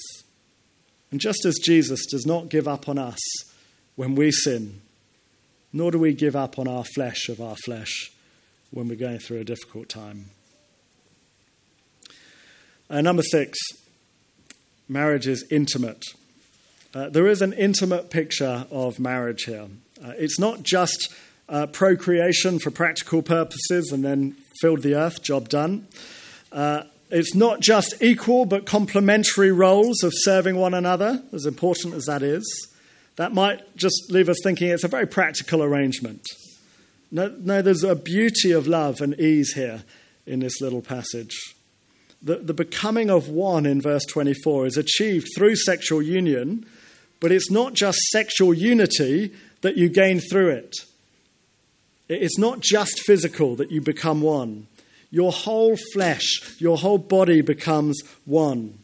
And 1.10 1.20
just 1.20 1.46
as 1.46 1.58
Jesus 1.64 2.06
does 2.06 2.26
not 2.26 2.50
give 2.50 2.68
up 2.68 2.88
on 2.88 2.98
us 2.98 3.20
when 3.96 4.16
we 4.16 4.32
sin, 4.32 4.82
nor 5.74 5.92
do 5.92 6.00
we 6.00 6.14
give 6.14 6.36
up 6.36 6.58
on 6.58 6.68
our 6.68 6.84
flesh 6.84 7.30
of 7.30 7.42
our 7.42 7.56
flesh 7.66 8.12
when 8.72 8.88
we're 8.88 8.96
going 8.96 9.20
through 9.20 9.40
a 9.40 9.44
difficult 9.44 9.90
time. 9.90 10.26
Uh, 12.90 13.02
number 13.02 13.24
six, 13.24 13.58
marriage 14.88 15.28
is 15.28 15.46
intimate. 15.50 16.04
Uh, 16.94 17.10
there 17.10 17.28
is 17.28 17.42
an 17.42 17.54
intimate 17.54 18.10
picture 18.10 18.66
of 18.70 19.00
marriage 19.00 19.44
here. 19.44 19.68
Uh, 20.04 20.14
it's 20.18 20.40
not 20.40 20.64
just 20.64 21.14
uh, 21.48 21.68
procreation 21.68 22.60
for 22.60 22.72
practical 22.72 23.22
purposes 23.22 23.92
and 23.92 24.04
then 24.04 24.36
filled 24.62 24.82
the 24.82 24.96
earth, 24.96 25.22
job 25.22 25.48
done. 25.48 25.88
Uh, 26.52 26.84
it's 27.10 27.36
not 27.36 27.60
just 27.60 28.02
equal 28.02 28.46
but 28.46 28.66
complementary 28.66 29.52
roles 29.52 30.04
of 30.04 30.12
serving 30.16 30.56
one 30.56 30.74
another, 30.74 31.22
as 31.34 31.46
important 31.46 31.94
as 31.94 32.06
that 32.06 32.24
is. 32.24 32.71
That 33.22 33.36
might 33.36 33.78
just 33.78 34.10
leave 34.10 34.30
us 34.30 34.38
thinking 34.42 34.70
it's 34.70 34.84
a 34.84 34.88
very 34.88 35.06
practical 35.06 35.62
arrangement. 35.62 36.26
No, 37.12 37.28
no 37.40 37.62
there's 37.62 37.84
a 37.84 37.94
beauty 37.94 38.52
of 38.52 38.66
love 38.66 39.00
and 39.00 39.14
ease 39.20 39.54
here 39.54 39.84
in 40.26 40.40
this 40.40 40.60
little 40.60 40.82
passage. 40.82 41.38
The, 42.24 42.38
the 42.38 42.56
becoming 42.56 43.12
of 43.12 43.30
one 43.30 43.68
in 43.68 43.80
verse 43.80 44.06
24 44.06 44.66
is 44.66 44.76
achieved 44.76 45.28
through 45.38 45.56
sexual 45.58 46.02
union, 46.02 46.66
but 47.20 47.32
it's 47.32 47.52
not 47.52 47.76
just 47.76 48.00
sexual 48.10 48.56
unity 48.56 49.32
that 49.62 49.78
you 49.78 49.88
gain 49.88 50.20
through 50.20 50.50
it. 50.50 50.74
It's 52.10 52.40
not 52.40 52.62
just 52.62 53.02
physical 53.02 53.56
that 53.58 53.70
you 53.70 53.82
become 53.82 54.22
one. 54.22 54.66
Your 55.12 55.32
whole 55.32 55.78
flesh, 55.94 56.56
your 56.58 56.80
whole 56.80 56.98
body 56.98 57.42
becomes 57.42 58.02
one. 58.26 58.80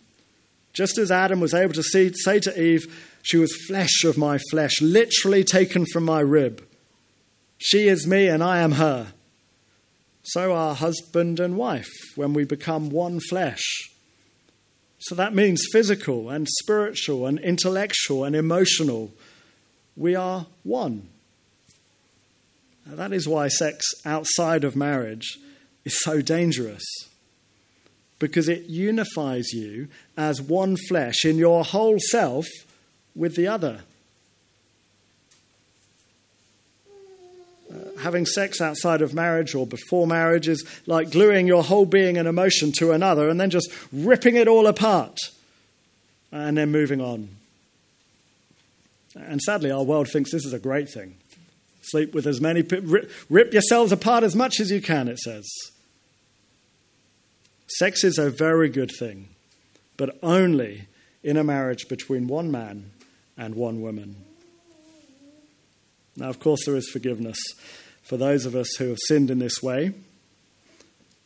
Just 0.77 0.99
as 0.99 1.09
Adam 1.09 1.39
was 1.39 1.55
able 1.55 1.73
to 1.73 1.81
see, 1.81 2.13
say 2.13 2.39
to 2.39 2.61
Eve, 2.61 2.85
She 3.23 3.37
was 3.37 3.65
flesh 3.67 4.03
of 4.03 4.15
my 4.15 4.37
flesh, 4.51 4.79
literally 4.79 5.43
taken 5.43 5.87
from 5.91 6.05
my 6.05 6.19
rib. 6.19 6.63
She 7.57 7.87
is 7.87 8.05
me 8.05 8.27
and 8.27 8.43
I 8.43 8.59
am 8.59 8.73
her. 8.73 9.13
So 10.21 10.53
are 10.53 10.75
husband 10.75 11.39
and 11.39 11.57
wife 11.57 11.89
when 12.15 12.33
we 12.33 12.43
become 12.43 12.91
one 12.91 13.19
flesh. 13.19 13.63
So 14.99 15.15
that 15.15 15.33
means 15.33 15.65
physical 15.71 16.29
and 16.29 16.47
spiritual 16.47 17.25
and 17.25 17.39
intellectual 17.39 18.23
and 18.23 18.35
emotional. 18.35 19.11
We 19.95 20.13
are 20.13 20.45
one. 20.61 21.09
Now, 22.85 22.97
that 22.97 23.13
is 23.13 23.27
why 23.27 23.47
sex 23.47 23.83
outside 24.05 24.63
of 24.63 24.75
marriage 24.75 25.39
is 25.85 25.99
so 26.03 26.21
dangerous 26.21 26.85
because 28.19 28.49
it 28.49 28.63
unifies 28.63 29.53
you 29.53 29.87
as 30.15 30.41
one 30.41 30.75
flesh 30.75 31.23
in 31.23 31.37
your 31.37 31.63
whole 31.63 31.97
self 32.09 32.47
with 33.15 33.35
the 33.35 33.47
other. 33.47 33.81
Uh, 37.71 37.99
having 37.99 38.25
sex 38.25 38.61
outside 38.61 39.01
of 39.01 39.13
marriage 39.13 39.53
or 39.53 39.67
before 39.67 40.07
marriage 40.07 40.47
is 40.47 40.63
like 40.85 41.11
gluing 41.11 41.47
your 41.47 41.63
whole 41.63 41.85
being 41.85 42.17
and 42.17 42.27
emotion 42.27 42.71
to 42.71 42.91
another 42.91 43.29
and 43.29 43.39
then 43.39 43.49
just 43.49 43.69
ripping 43.91 44.35
it 44.35 44.47
all 44.47 44.67
apart 44.67 45.17
and 46.31 46.57
then 46.57 46.71
moving 46.71 47.01
on. 47.01 47.29
And 49.15 49.41
sadly, 49.41 49.71
our 49.71 49.83
world 49.83 50.07
thinks 50.09 50.31
this 50.31 50.45
is 50.45 50.53
a 50.53 50.59
great 50.59 50.89
thing. 50.89 51.17
Sleep 51.81 52.13
with 52.13 52.27
as 52.27 52.41
many, 52.41 52.61
rip 53.29 53.53
yourselves 53.53 53.91
apart 53.91 54.23
as 54.23 54.35
much 54.35 54.59
as 54.59 54.71
you 54.71 54.81
can, 54.81 55.07
it 55.07 55.19
says. 55.19 55.47
Sex 57.67 58.03
is 58.03 58.17
a 58.17 58.29
very 58.29 58.69
good 58.69 58.91
thing, 58.97 59.27
but 59.97 60.17
only 60.23 60.87
in 61.23 61.37
a 61.37 61.43
marriage 61.43 61.87
between 61.87 62.27
one 62.27 62.49
man 62.49 62.91
and 63.37 63.55
one 63.55 63.81
woman. 63.81 64.15
Now, 66.15 66.29
of 66.29 66.39
course, 66.39 66.65
there 66.65 66.75
is 66.75 66.89
forgiveness 66.89 67.37
for 68.03 68.17
those 68.17 68.45
of 68.45 68.55
us 68.55 68.75
who 68.77 68.87
have 68.89 68.97
sinned 69.07 69.29
in 69.29 69.39
this 69.39 69.61
way, 69.61 69.93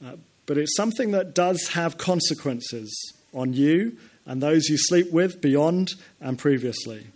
uh, 0.04 0.16
but 0.48 0.58
it's 0.58 0.76
something 0.76 1.12
that 1.12 1.36
does 1.36 1.70
have 1.70 1.98
consequences 1.98 2.92
on 3.34 3.54
you 3.54 3.98
and 4.26 4.42
those 4.42 4.68
you 4.68 4.78
sleep 4.78 5.12
with 5.12 5.42
beyond 5.42 5.92
and 6.20 6.38
previously. 6.38 7.08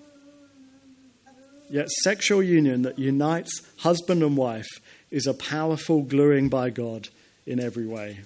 Yet, 1.70 1.90
sexual 2.04 2.44
union 2.44 2.84
that 2.84 3.00
unites 3.00 3.62
husband 3.78 4.22
and 4.22 4.38
wife 4.38 4.68
is 5.10 5.26
a 5.26 5.34
powerful 5.34 6.04
gluing 6.04 6.48
by 6.48 6.70
God 6.70 7.10
in 7.46 7.60
every 7.60 7.88
way. 7.88 8.20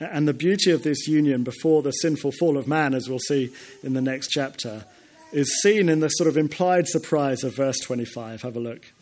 And 0.00 0.26
the 0.26 0.32
beauty 0.32 0.70
of 0.70 0.82
this 0.82 1.06
union 1.06 1.44
before 1.44 1.82
the 1.82 1.90
sinful 1.90 2.32
fall 2.32 2.56
of 2.56 2.66
man, 2.66 2.94
as 2.94 3.08
we'll 3.08 3.18
see 3.18 3.52
in 3.82 3.92
the 3.92 4.00
next 4.00 4.28
chapter, 4.28 4.86
is 5.30 5.60
seen 5.62 5.90
in 5.90 6.00
the 6.00 6.08
sort 6.08 6.28
of 6.28 6.38
implied 6.38 6.88
surprise 6.88 7.44
of 7.44 7.54
verse 7.54 7.78
25. 7.80 8.42
Have 8.42 8.56
a 8.56 8.60
look. 8.60 8.92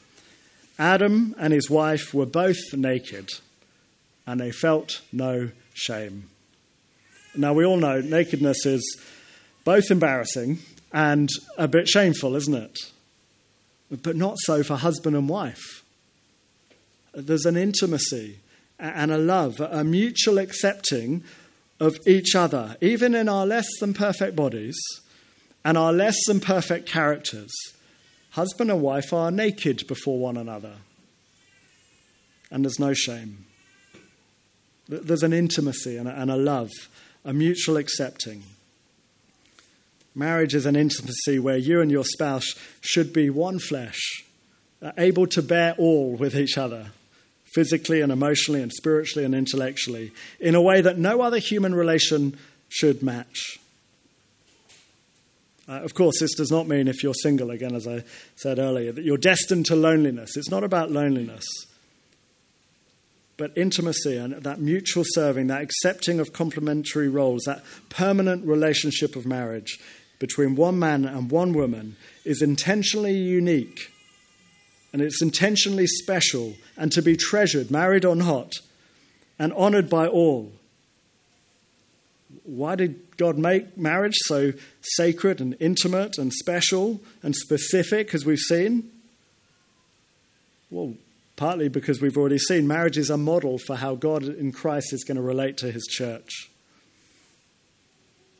Adam 0.79 1.35
and 1.39 1.53
his 1.53 1.71
wife 1.71 2.13
were 2.13 2.27
both 2.27 2.59
naked, 2.73 3.29
and 4.27 4.41
they 4.41 4.51
felt 4.51 5.01
no 5.13 5.51
shame. 5.73 6.29
Now, 7.37 7.53
we 7.53 7.65
all 7.65 7.77
know 7.77 8.01
nakedness 8.01 8.67
is 8.67 9.01
both 9.65 9.91
embarrassing 9.91 10.59
and 10.93 11.29
a 11.57 11.69
bit 11.69 11.89
shameful, 11.89 12.35
isn't 12.35 12.55
it? 12.55 12.77
But 14.03 14.17
not 14.17 14.37
so 14.41 14.63
for 14.65 14.77
husband 14.77 15.15
and 15.15 15.29
wife. 15.29 15.85
There's 17.15 17.47
an 17.47 17.57
intimacy 17.57 18.39
and 18.79 19.11
a 19.11 19.19
love, 19.19 19.61
a 19.61 19.83
mutual 19.83 20.39
accepting 20.39 21.25
of 21.81 21.99
each 22.07 22.35
other, 22.35 22.77
even 22.81 23.15
in 23.15 23.29
our 23.29 23.47
less 23.47 23.67
than 23.81 23.95
perfect 23.95 24.37
bodies 24.37 24.79
and 25.65 25.77
our 25.77 25.93
less 25.93 26.17
than 26.27 26.41
perfect 26.41 26.89
characters. 26.89 27.53
Husband 28.31 28.71
and 28.71 28.83
wife 28.83 29.13
are 29.13 29.31
naked 29.31 29.87
before 29.87 30.19
one 30.19 30.37
another, 30.37 30.75
and 32.51 32.65
there's 32.65 32.79
no 32.79 32.95
shame. 32.95 33.47
There's 34.89 35.23
an 35.23 35.33
intimacy 35.33 35.97
and 35.97 36.09
a, 36.09 36.37
love, 36.37 36.71
a 37.25 37.33
mutual 37.33 37.77
accepting. 37.77 38.43
Marriage 40.15 40.55
is 40.55 40.67
an 40.67 40.77
intimacy 40.77 41.39
where 41.39 41.57
you 41.57 41.81
and 41.81 41.91
your 41.91 42.05
spouse 42.05 42.55
should 42.81 43.13
be 43.13 43.29
one 43.29 43.59
flesh, 43.59 44.01
uh, 44.81 44.93
able 44.97 45.27
to 45.27 45.43
bear 45.43 45.75
all 45.79 46.17
with 46.17 46.35
each 46.35 46.57
other 46.57 46.93
physically 47.59 48.01
and 48.03 48.13
emotionally 48.13 48.63
and 48.63 48.73
spiritually 48.73 49.25
and 49.25 49.35
intellectually, 49.35 50.13
in 50.39 50.55
a 50.55 50.63
way 50.63 50.81
that 50.81 50.97
no 50.97 51.23
other 51.23 51.39
human 51.39 51.75
relation 51.75 52.39
should 52.69 53.03
match. 53.03 53.59
Uh, 55.69 55.81
of 55.83 55.93
course, 55.93 56.21
this 56.21 56.37
does 56.37 56.53
not 56.53 56.69
mean 56.69 56.87
if 56.87 57.03
you're 57.03 57.13
single, 57.15 57.51
again, 57.51 57.75
as 57.75 57.89
I 57.89 58.05
said 58.37 58.61
earlier, 58.61 58.93
that 58.93 59.05
you're 59.05 59.17
destined 59.17 59.67
to 59.67 59.75
loneliness. 59.75 60.37
It's 60.37 60.53
not 60.53 60.63
about 60.63 60.93
loneliness. 60.93 61.45
But 63.37 63.59
intimacy 63.59 64.17
and 64.17 64.35
that 64.35 64.61
mutual 64.61 65.03
serving, 65.05 65.49
that 65.49 65.63
accepting 65.63 66.21
of 66.21 66.33
complementary 66.33 67.09
roles, 67.09 67.43
that 67.47 67.65
permanent 67.89 68.47
relationship 68.47 69.17
of 69.17 69.27
marriage 69.27 69.81
between 70.21 70.55
one 70.55 70.79
man 70.79 71.05
and 71.05 71.29
one 71.29 71.53
woman 71.55 71.97
is 72.25 72.41
intentionally 72.41 73.17
unique 73.17 73.91
and 74.93 75.03
it's 75.03 75.23
intentionally 75.23 75.87
special 75.87 76.55
and 76.77 76.91
to 76.93 77.03
be 77.03 77.17
treasured, 77.17 77.71
married 77.71 78.05
or 78.05 78.17
not, 78.17 78.55
and 79.39 79.53
honored 79.53 79.89
by 79.91 80.07
all. 80.07 80.53
Why 82.45 82.75
did 82.77 83.17
God 83.17 83.37
make 83.37 83.77
marriage 83.77 84.17
so 84.25 84.53
sacred 84.81 85.41
and 85.41 85.57
intimate 85.61 86.19
and 86.19 86.33
special 86.33 87.01
and 87.23 87.37
specific, 87.37 88.15
as 88.15 88.25
we've 88.25 88.39
seen? 88.39 88.91
Well, 90.71 90.95
partly 91.37 91.69
because 91.69 92.01
we've 92.01 92.17
already 92.17 92.39
seen 92.39 92.67
marriage 92.67 92.99
is 92.99 93.11
a 93.11 93.17
model 93.17 93.59
for 93.59 93.77
how 93.77 93.95
God 93.95 94.25
in 94.25 94.53
Christ 94.53 94.93
is 94.93 95.05
going 95.05 95.17
to 95.17 95.23
relate 95.23 95.57
to 95.59 95.71
his 95.71 95.87
church. 95.87 96.51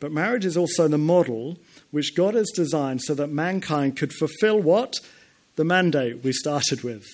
But 0.01 0.13
marriage 0.13 0.45
is 0.45 0.57
also 0.57 0.89
the 0.89 0.99
model 0.99 1.59
which 1.91 2.15
God 2.15 2.35
has 2.35 2.51
designed 2.55 3.03
so 3.03 3.15
that 3.15 3.29
mankind 3.29 3.97
could 3.97 4.13
fulfill 4.13 4.61
what? 4.61 4.95
The 5.59 5.65
mandate 5.65 6.23
we 6.23 6.33
started 6.33 6.85
with 6.85 7.05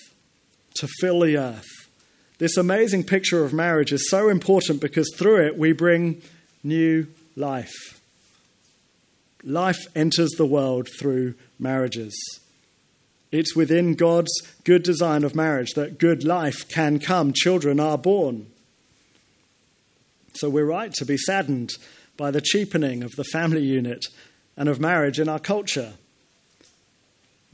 to 0.77 0.87
fill 1.01 1.21
the 1.21 1.39
earth. 1.39 1.89
This 2.37 2.59
amazing 2.59 3.05
picture 3.05 3.43
of 3.43 3.55
marriage 3.55 3.91
is 3.91 4.11
so 4.11 4.29
important 4.29 4.83
because 4.83 5.11
through 5.17 5.47
it 5.47 5.57
we 5.57 5.73
bring 5.73 6.21
new 6.63 7.07
life. 7.37 8.03
Life 9.43 9.87
enters 9.97 10.33
the 10.33 10.45
world 10.45 10.91
through 11.01 11.37
marriages. 11.59 12.15
It's 13.33 13.57
within 13.57 13.95
God's 13.95 14.33
good 14.65 14.83
design 14.83 15.25
of 15.25 15.35
marriage 15.35 15.73
that 15.73 15.99
good 15.99 16.23
life 16.23 16.69
can 16.69 16.99
come. 16.99 17.33
Children 17.33 17.81
are 17.81 17.97
born. 17.97 18.49
So 20.35 20.51
we're 20.51 20.67
right 20.67 20.93
to 20.93 21.07
be 21.07 21.17
saddened 21.17 21.71
by 22.19 22.31
the 22.31 22.43
cheapening 22.43 23.03
of 23.03 23.13
the 23.13 23.25
family 23.25 23.63
unit 23.63 24.05
and 24.55 24.69
of 24.69 24.81
marriage 24.81 25.19
in 25.19 25.31
our 25.31 25.41
culture. 25.41 25.95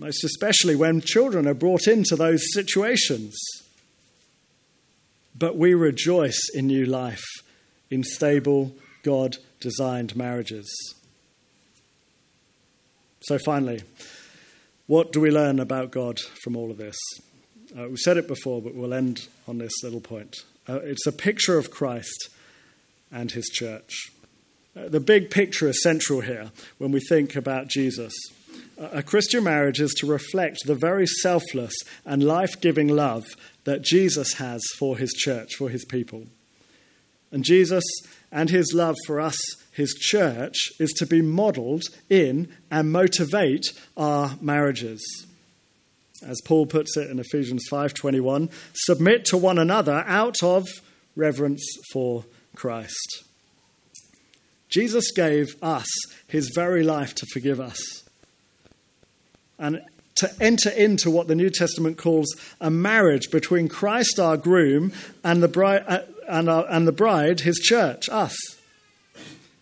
Most 0.00 0.24
especially 0.24 0.74
when 0.74 1.02
children 1.02 1.46
are 1.46 1.54
brought 1.54 1.86
into 1.86 2.16
those 2.16 2.42
situations. 2.54 3.38
But 5.38 5.58
we 5.58 5.74
rejoice 5.74 6.40
in 6.54 6.66
new 6.66 6.86
life, 6.86 7.22
in 7.90 8.02
stable, 8.02 8.72
God 9.02 9.36
designed 9.60 10.16
marriages. 10.16 10.68
So, 13.20 13.38
finally, 13.44 13.82
what 14.86 15.12
do 15.12 15.20
we 15.20 15.30
learn 15.30 15.60
about 15.60 15.90
God 15.90 16.18
from 16.42 16.56
all 16.56 16.70
of 16.70 16.78
this? 16.78 16.96
Uh, 17.78 17.88
we've 17.90 17.98
said 17.98 18.16
it 18.16 18.26
before, 18.26 18.62
but 18.62 18.74
we'll 18.74 18.94
end 18.94 19.28
on 19.46 19.58
this 19.58 19.84
little 19.84 20.00
point. 20.00 20.34
Uh, 20.66 20.80
it's 20.80 21.06
a 21.06 21.12
picture 21.12 21.58
of 21.58 21.70
Christ 21.70 22.30
and 23.12 23.30
his 23.30 23.50
church. 23.52 24.10
Uh, 24.74 24.88
the 24.88 25.00
big 25.00 25.30
picture 25.30 25.68
is 25.68 25.82
central 25.82 26.22
here 26.22 26.52
when 26.78 26.90
we 26.90 27.00
think 27.00 27.36
about 27.36 27.68
Jesus. 27.68 28.14
A 28.78 29.02
Christian 29.02 29.44
marriage 29.44 29.78
is 29.80 29.92
to 29.98 30.06
reflect 30.06 30.60
the 30.64 30.74
very 30.74 31.06
selfless 31.06 31.74
and 32.06 32.22
life 32.22 32.60
giving 32.60 32.88
love 32.88 33.26
that 33.64 33.82
Jesus 33.82 34.34
has 34.34 34.62
for 34.78 34.96
his 34.96 35.12
church, 35.12 35.54
for 35.56 35.68
his 35.68 35.84
people. 35.84 36.24
And 37.30 37.44
Jesus 37.44 37.84
and 38.32 38.48
his 38.48 38.72
love 38.72 38.96
for 39.06 39.20
us, 39.20 39.38
his 39.70 39.92
church, 39.94 40.56
is 40.78 40.92
to 40.94 41.06
be 41.06 41.20
modeled 41.20 41.82
in 42.08 42.48
and 42.70 42.90
motivate 42.90 43.66
our 43.98 44.38
marriages. 44.40 45.26
As 46.22 46.40
Paul 46.46 46.66
puts 46.66 46.96
it 46.96 47.10
in 47.10 47.18
Ephesians 47.18 47.66
5:21, 47.70 48.48
submit 48.72 49.26
to 49.26 49.36
one 49.36 49.58
another 49.58 50.04
out 50.06 50.42
of 50.42 50.68
reverence 51.16 51.64
for 51.92 52.24
Christ. 52.54 53.24
Jesus 54.70 55.10
gave 55.10 55.54
us 55.62 55.88
his 56.28 56.50
very 56.54 56.82
life 56.82 57.14
to 57.16 57.26
forgive 57.26 57.60
us 57.60 58.04
and 59.60 59.80
to 60.16 60.30
enter 60.40 60.70
into 60.70 61.10
what 61.10 61.28
the 61.28 61.34
New 61.34 61.50
Testament 61.50 61.96
calls 61.96 62.34
a 62.60 62.70
marriage 62.70 63.30
between 63.30 63.68
Christ, 63.68 64.18
our 64.18 64.36
groom, 64.36 64.92
and 65.22 65.42
the 65.42 65.48
bride, 65.48 65.84
uh, 65.86 66.00
and, 66.28 66.48
our, 66.48 66.66
and 66.68 66.88
the 66.88 66.92
bride 66.92 67.40
his 67.40 67.58
church, 67.58 68.08
us. 68.08 68.36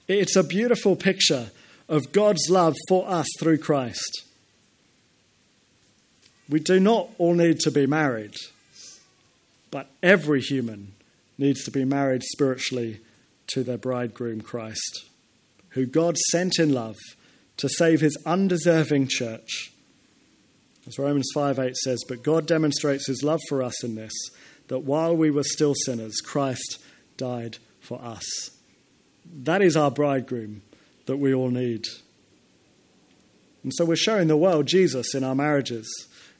It's 0.06 0.36
a 0.36 0.42
beautiful 0.42 0.96
picture 0.96 1.50
of 1.88 2.12
God's 2.12 2.48
love 2.48 2.76
for 2.88 3.06
us 3.08 3.26
through 3.38 3.58
Christ. 3.58 4.24
We 6.48 6.60
do 6.60 6.80
not 6.80 7.10
all 7.18 7.34
need 7.34 7.60
to 7.60 7.70
be 7.70 7.86
married, 7.86 8.34
but 9.70 9.88
every 10.02 10.40
human 10.40 10.92
needs 11.36 11.62
to 11.64 11.70
be 11.70 11.84
married 11.84 12.22
spiritually 12.22 13.00
to 13.48 13.62
their 13.62 13.78
bridegroom 13.78 14.40
Christ, 14.40 15.06
who 15.70 15.86
God 15.86 16.16
sent 16.30 16.58
in 16.58 16.72
love 16.72 16.96
to 17.58 17.68
save 17.68 18.00
his 18.00 18.16
undeserving 18.24 19.08
church 19.08 19.72
as 20.88 20.98
Romans 20.98 21.28
5 21.34 21.58
8 21.58 21.76
says, 21.76 22.02
But 22.08 22.22
God 22.22 22.46
demonstrates 22.46 23.06
his 23.06 23.22
love 23.22 23.40
for 23.48 23.62
us 23.62 23.84
in 23.84 23.94
this, 23.94 24.14
that 24.68 24.80
while 24.80 25.14
we 25.14 25.30
were 25.30 25.44
still 25.44 25.74
sinners, 25.74 26.16
Christ 26.24 26.78
died 27.18 27.58
for 27.80 28.00
us. 28.02 28.24
That 29.30 29.60
is 29.60 29.76
our 29.76 29.90
bridegroom 29.90 30.62
that 31.04 31.18
we 31.18 31.34
all 31.34 31.50
need. 31.50 31.86
And 33.62 33.72
so 33.74 33.84
we're 33.84 33.96
showing 33.96 34.28
the 34.28 34.36
world 34.36 34.66
Jesus 34.66 35.14
in 35.14 35.24
our 35.24 35.34
marriages. 35.34 35.86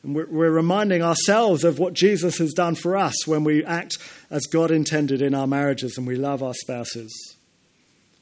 And 0.03 0.15
we're, 0.15 0.31
we're, 0.31 0.51
reminding 0.51 1.03
ourselves 1.03 1.65
of 1.65 1.79
what 1.79 1.93
Jesus 1.93 2.39
has 2.39 2.55
done 2.55 2.77
for 2.77 2.97
us 2.97 3.27
when 3.27 3.45
we 3.45 3.65
act 3.65 3.99
as 4.31 4.47
God 4.47 4.71
intended 4.71 5.21
in 5.21 5.35
our 5.35 5.47
marriages 5.47 5.99
and 5.99 6.07
we 6.07 6.17
love 6.17 6.43
our 6.43 6.55
spouses. 6.55 7.37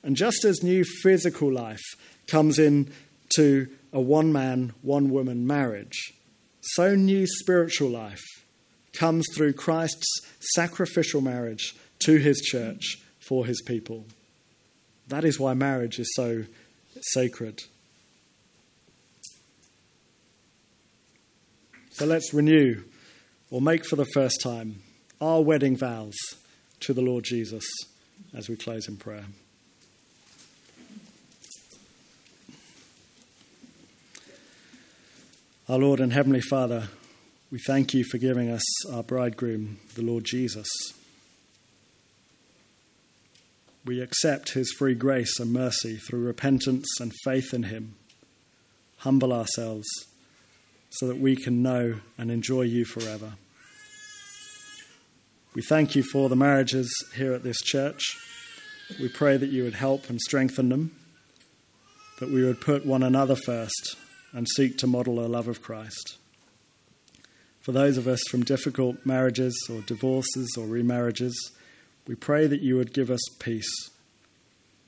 And 0.03 0.17
just 0.17 0.45
as 0.45 0.62
new 0.62 0.85
physical 0.85 1.53
life 1.53 1.83
comes 2.27 2.59
into 2.59 3.69
a 3.93 4.01
one 4.01 4.33
man, 4.33 4.73
one 4.81 5.11
woman 5.11 5.47
marriage, 5.47 6.15
so 6.74 6.94
new 6.94 7.26
spiritual 7.26 7.90
life 7.90 8.24
comes 8.92 9.26
through 9.35 9.52
Christ's 9.52 10.07
sacrificial 10.55 11.20
marriage 11.20 11.76
to 12.00 12.16
his 12.16 12.40
church 12.40 12.98
for 13.20 13.46
his 13.46 13.62
people. 13.62 14.05
That 15.09 15.24
is 15.24 15.38
why 15.38 15.55
marriage 15.55 15.98
is 15.98 16.12
so 16.14 16.44
sacred. 17.00 17.62
So 21.90 22.05
let's 22.05 22.35
renew 22.35 22.83
or 23.50 23.61
make 23.61 23.87
for 23.87 23.96
the 23.96 24.07
first 24.07 24.40
time 24.42 24.83
our 25.20 25.40
wedding 25.40 25.76
vows 25.76 26.16
to 26.81 26.92
the 26.92 27.00
Lord 27.00 27.24
Jesus 27.24 27.64
as 28.35 28.48
we 28.48 28.57
close 28.57 28.88
in 28.88 28.96
prayer. 28.96 29.24
Our 35.68 35.79
Lord 35.79 35.98
and 35.98 36.12
Heavenly 36.12 36.42
Father, 36.42 36.90
we 37.50 37.59
thank 37.59 37.92
you 37.92 38.05
for 38.05 38.18
giving 38.18 38.48
us 38.48 38.62
our 38.87 39.02
bridegroom, 39.02 39.79
the 39.96 40.02
Lord 40.02 40.22
Jesus. 40.22 40.68
We 43.85 44.00
accept 44.00 44.52
his 44.52 44.72
free 44.79 44.94
grace 44.94 45.40
and 45.40 45.52
mercy 45.52 45.96
through 45.96 46.24
repentance 46.24 46.87
and 47.00 47.12
faith 47.24 47.52
in 47.52 47.64
him. 47.64 47.96
Humble 48.98 49.33
ourselves 49.33 49.88
so 50.90 51.09
that 51.09 51.18
we 51.18 51.35
can 51.35 51.64
know 51.64 51.96
and 52.16 52.31
enjoy 52.31 52.62
you 52.62 52.85
forever. 52.85 53.33
We 55.52 55.62
thank 55.62 55.96
you 55.96 56.05
for 56.05 56.29
the 56.29 56.37
marriages 56.37 56.88
here 57.16 57.33
at 57.33 57.42
this 57.42 57.61
church. 57.61 58.16
We 59.00 59.09
pray 59.09 59.37
that 59.37 59.50
you 59.50 59.64
would 59.64 59.74
help 59.74 60.09
and 60.11 60.20
strengthen 60.20 60.68
them, 60.68 60.94
that 62.20 62.31
we 62.31 62.44
would 62.44 62.61
put 62.61 62.87
one 62.87 63.02
another 63.02 63.35
first 63.35 63.96
and 64.37 64.46
seek 64.55 64.77
to 64.77 64.87
model 64.87 65.18
a 65.18 65.27
love 65.27 65.49
of 65.49 65.62
Christ. 65.62 66.18
For 67.62 67.72
those 67.72 67.96
of 67.96 68.07
us 68.07 68.20
from 68.31 68.44
difficult 68.44 68.99
marriages 69.07 69.57
or 69.70 69.81
divorces 69.81 70.55
or 70.59 70.66
remarriages, 70.66 71.33
we 72.07 72.16
pray 72.16 72.46
that 72.46 72.61
you 72.61 72.77
would 72.77 72.92
give 72.92 73.11
us 73.11 73.22
peace. 73.40 73.90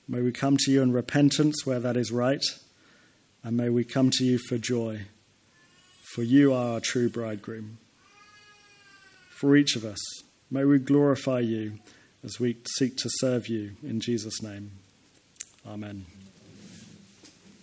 May 0.06 0.20
we 0.20 0.32
come 0.32 0.58
to 0.58 0.70
you 0.70 0.82
in 0.82 0.92
repentance 0.92 1.64
where 1.64 1.80
that 1.80 1.96
is 1.96 2.12
right, 2.12 2.44
and 3.42 3.56
may 3.56 3.70
we 3.70 3.84
come 3.84 4.10
to 4.10 4.24
you 4.24 4.36
for 4.36 4.58
joy, 4.58 5.06
for 6.12 6.22
you 6.22 6.52
are 6.52 6.74
our 6.74 6.80
true 6.80 7.08
bridegroom. 7.08 7.78
For 9.30 9.56
each 9.56 9.76
of 9.76 9.84
us, 9.84 9.98
may 10.50 10.66
we 10.66 10.78
glorify 10.78 11.40
you 11.40 11.78
as 12.22 12.38
we 12.38 12.58
seek 12.76 12.98
to 12.98 13.08
serve 13.14 13.48
you 13.48 13.76
in 13.82 14.00
Jesus' 14.00 14.42
name. 14.42 14.72
Amen. 15.66 16.04